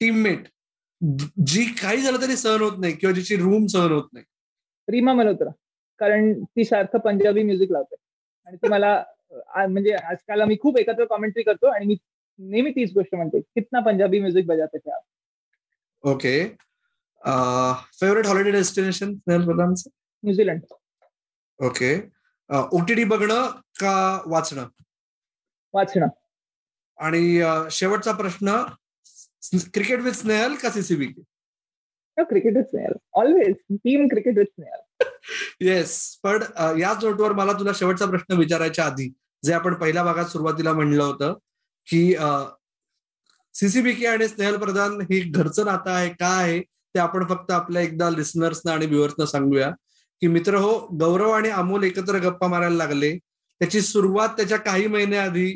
[0.00, 0.46] टीममेट
[1.46, 4.24] जी काही झालं तरी सहन होत नाही किंवा जिची रूम सहन होत नाही.
[4.88, 5.50] रीमा मल्होत्रा.
[5.98, 7.94] कारण ती सारखं पंजाबी म्युझिक लावते.
[8.46, 11.96] आणि ती मला म्हणजे आजकाल मी खूप एकत्र कॉमेंट्री करतो आणि मी
[12.38, 14.90] नेहमी तीच गोष्ट म्हणते कितना पंजाबी म्युझिक बजाते थे
[16.04, 16.48] okay
[18.00, 20.60] favourite holiday destination New Zealand
[21.58, 21.96] okay
[22.72, 24.66] OTT बघणं का वाचणं?
[25.72, 26.06] वाचणं.
[26.98, 28.62] आणि शेवटचा प्रश्न
[29.74, 31.06] क्रिकेट विथ स्नेहल का सीसीबी
[35.60, 36.42] येस पण
[36.78, 39.08] याच नोटवर मला तुला शेवटचा प्रश्न विचारायच्या आधी
[39.42, 41.34] जे आपण पहिल्या भागात सुरुवातीला म्हणलं होतं
[41.88, 42.14] की
[43.54, 48.10] सीसीबीके आणि स्नेहल प्रधान ही घरचं नातं आहे का आहे ते आपण फक्त आपल्या एकदा
[48.10, 49.70] लिसनर्सना आणि व्ह्युअर्सना सांगूया.
[50.22, 53.16] की मित्र हो गौरव आणि अमोल एकत्र गप्पा मारायला लागले.
[53.60, 55.50] त्याची सुरुवात त्याच्या काही महिन्याआधी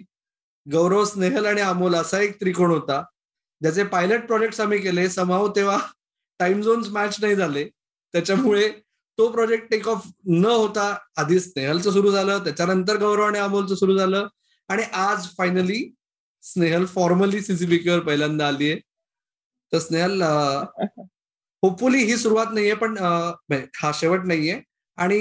[0.66, 3.02] गौरव स्नेहल आणि अमोल असा एक त्रिकोण होता.
[3.61, 5.78] ज्याचे पायलट प्रोजेक्ट आम्ही केले समाव तेव्हा
[6.41, 7.64] टाइम झोन्स मॅच नाही झाले.
[8.14, 8.68] त्याच्यामुळे
[9.18, 12.45] तो प्रोजेक्ट टेक ऑफ न होता आधी स्नेहलचं सुरू झालं.
[12.45, 14.26] त्याच्यानंतर गौरव आणि अमोलचं सुरू झालं.
[14.68, 15.82] आणि आज फायनली
[16.43, 18.78] स्नेहल फॉर्मली सीसीबीकेवर पहिल्यांदा आलीये
[19.72, 20.22] तर स्नेहल
[21.62, 22.97] होपफुली ही सुरुवात नाहीये पण
[23.76, 24.61] हा शेवट नाहीये.
[24.99, 25.18] आणि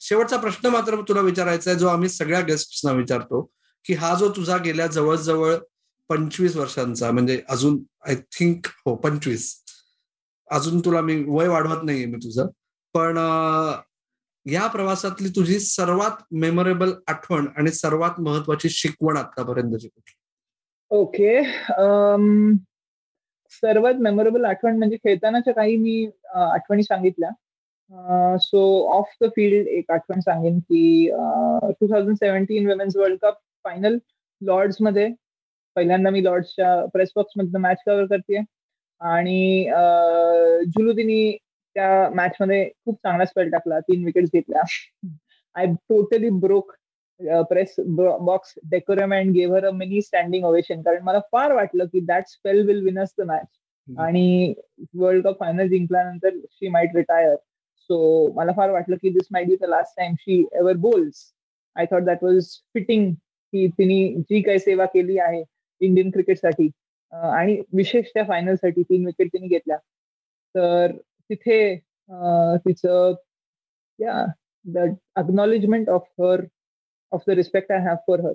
[0.00, 3.42] शेवटचा प्रश्न मात्र तुला विचारायचा आहे जो आम्ही सगळ्या गेस्टना विचारतो
[3.84, 5.54] की हा जो तुझा गेल्या जवळजवळ
[6.10, 7.78] पंचवीस वर्षांचा म्हणजे अजून
[8.08, 9.61] आय थिंक हो पंचवीस.
[10.52, 12.46] अजून तुला मी वय वाढवत नाहीये मी तुझं.
[12.94, 13.16] पण
[14.46, 20.14] या प्रवासातली तुझी सर्वात मेमोरेबल आठवण आणि सर्वात महत्वाची शिकवण आतापर्यंतची कुठली?
[20.90, 21.42] ओके.
[23.52, 27.30] सर्वात मेमोरेबल आठवण म्हणजे खेळतानाच्या काही मी आठवणी सांगितल्या.
[28.40, 28.60] सो
[28.92, 31.08] ऑफ द फील्ड एक आठवण सांगेन की
[31.80, 33.98] two thousand seventeen women's world cup final
[34.40, 35.08] लॉर्ड्समध्ये
[35.76, 38.40] पहिल्यांदा मी लॉर्ड्सच्या प्रेस बॉक्समधनं मॅच कव्हर करते
[39.02, 39.64] आणि
[40.68, 41.36] जुलुदिनी
[41.76, 43.78] त्या मॅच मध्ये खूप चांगला स्पेल टाकला.
[43.80, 44.62] तीन विकेट घेतल्या.
[45.56, 46.72] I totally broke
[47.50, 52.28] press box decorum and gave her a mini standing ovation कारण मला फार वाटलं की that
[52.28, 54.54] spell will win us the match आणि
[54.94, 57.34] वर्ल्ड कप फायनल जिंकल्यानंतर शी माइट रिटायर
[57.90, 61.24] सो मला फार वाटलं की this might be the last time she ever bowls
[61.76, 65.42] I thought that was fitting की तिने जी काही सेवा केली आहे
[65.80, 66.68] इंडियन क्रिकेटसाठी
[67.12, 69.76] आणि विशेष त्या फायनलसाठी तीन विकेट तिने घेतल्या.
[70.54, 70.92] तर
[71.30, 71.74] तिथे
[72.66, 73.14] तिचं
[73.98, 74.24] या
[74.64, 74.78] the
[75.16, 76.44] acknowledgement of her
[77.12, 78.32] of the respect I have for her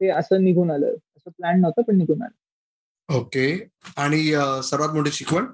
[0.00, 0.94] ते असं निघून आलं.
[1.16, 3.16] असं प्लॅन नव्हतं पण निघून आलं.
[3.18, 3.46] ओके
[3.96, 4.22] आणि
[4.64, 5.44] सर्वात मोठी शिकवण?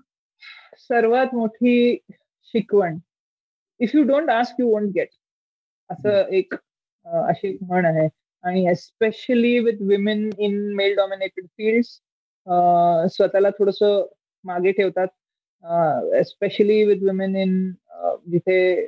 [0.79, 1.99] सर्वात मोठी
[2.53, 2.99] शिकवण.
[3.81, 5.09] If you don't ask you won't get
[5.91, 6.55] असं एक
[7.07, 8.09] अशी म्हण आहे.
[8.45, 11.85] आणि especially with women in male dominated field
[13.11, 13.83] स्वतःला थोडस
[14.45, 15.09] मागे ठेवतात.
[16.15, 17.71] एस्पेशली विथ विमेन इन
[18.31, 18.87] जिथे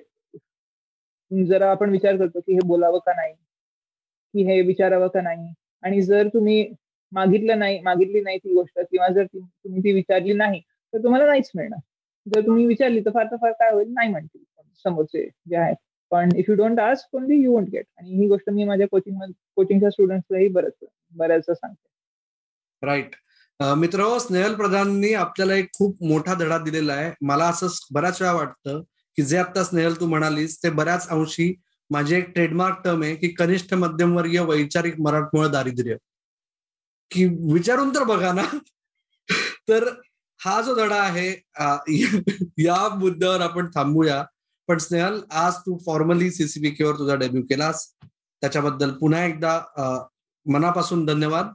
[1.31, 3.33] जरा आपण विचार करतो की हे बोलावं का नाही?
[3.35, 5.53] की हे विचारावं का नाही?
[5.83, 6.69] आणि जर तुम्ही
[7.13, 10.61] मागितलं नाही मागितली नाही ती गोष्ट किंवा जर तुम्ही ती विचारली नाही
[10.93, 11.79] तर तुम्हाला नाहीच मिळणार.
[12.27, 13.93] जर तुम्ही विचारली तर फार तर फार काय होईल?
[13.95, 14.43] नाही म्हणतील
[14.85, 15.77] समोरचे जे आहेत.
[16.11, 19.21] पण if you don't ask only you won't get आणि ही गोष्ट मी माझ्या कोचिंग
[19.57, 22.87] कोचिंगच्या स्टुडंट्सलाही बरंच बऱ्याच सांगते.
[22.87, 23.15] राईट
[23.61, 27.13] मित्र स्नेहल प्रधाननी आपल्याला एक खूप मोठा धडा दिलेला आहे.
[27.23, 28.81] मला असं बऱ्याच वेळा वाटतं
[29.17, 31.55] की जे आता स्नेहल तू म्हणालीस ते बऱ्याच अंशी
[31.91, 35.97] माझी एक ट्रेडमार्क टर्म आहे की कनिष्ठ मध्यमवर्गीय वैचारिक मराठमोळ दारिद्र्य.
[37.11, 38.43] की विचारून तर बघा ना.
[39.69, 39.89] तर
[40.41, 41.29] हा जो धडा आहे
[42.59, 44.25] या मुद्द्यावर आपण थांबूया.
[44.69, 47.87] पण स्नेहल आज तू फॉर्मली सीसीबी केवर तुझा डेब्यू केलास.
[48.43, 49.61] त्याच्याबद्दल पुन्हा एकदा
[50.47, 51.53] मनापासून धन्यवाद.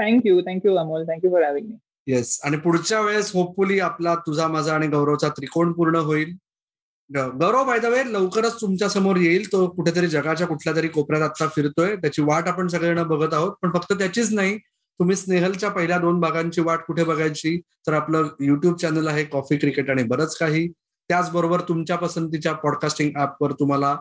[0.00, 1.76] Thank you thank you Amol thank you for having me
[2.06, 6.34] yes आणि पुढच्या वेळेस होपफुली आपला तुझा माझा आणि गौरवचा त्रिकोण पूर्ण होईल.
[7.10, 9.52] गौरव बाय द वे लवकरच तुमच्यासमोर येईल.
[9.52, 11.96] तो कुठेतरी जगाच्या कुठल्या तरी कोपऱ्यात आता फिरतोय.
[11.96, 13.52] त्याची वाट आपण सगळेजण बघत आहोत.
[13.62, 14.58] पण फक्त त्याचीच नाही
[15.00, 17.60] तुम्ही स्नेहलच्या पहिल्या दोन भागांची वाट कुठे बघायची?
[17.86, 20.68] तर आपलं युट्यूब चॅनल आहे कॉफी क्रिकेट आणि बरंच काही.
[21.08, 23.96] त्याचबरोबर तुमच्या पसंतीच्या पॉडकास्टिंग ऍपवर तुम्हाला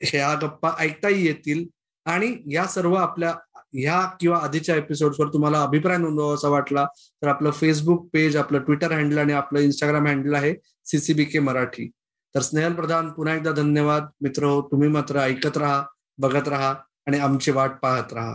[0.00, 1.66] ह्या गप्पा ऐकताही येतील.
[2.04, 3.34] आणि या सर्व आपल्या
[3.78, 6.86] ह्या किंवा आधीच्या एपिसोडवर तुम्हाला अभिप्राय नोंदवायचा वाटला
[7.22, 10.54] तर आपलं फेसबुक पेज आपलं ट्विटर हँडल आणि आपलं इंस्टाग्राम हँडल आहे
[10.84, 11.90] सीसीबी के मराठी.
[12.34, 14.06] तर स्नेहल प्रधान पुन्हा एकदा धन्यवाद.
[14.20, 15.84] मित्र हो तुम्ही मात्र ऐकत राहा
[16.18, 16.74] बघत राहा
[17.06, 18.34] आणि आमची वाट पाहत राहा.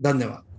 [0.00, 0.51] धन्यवाद.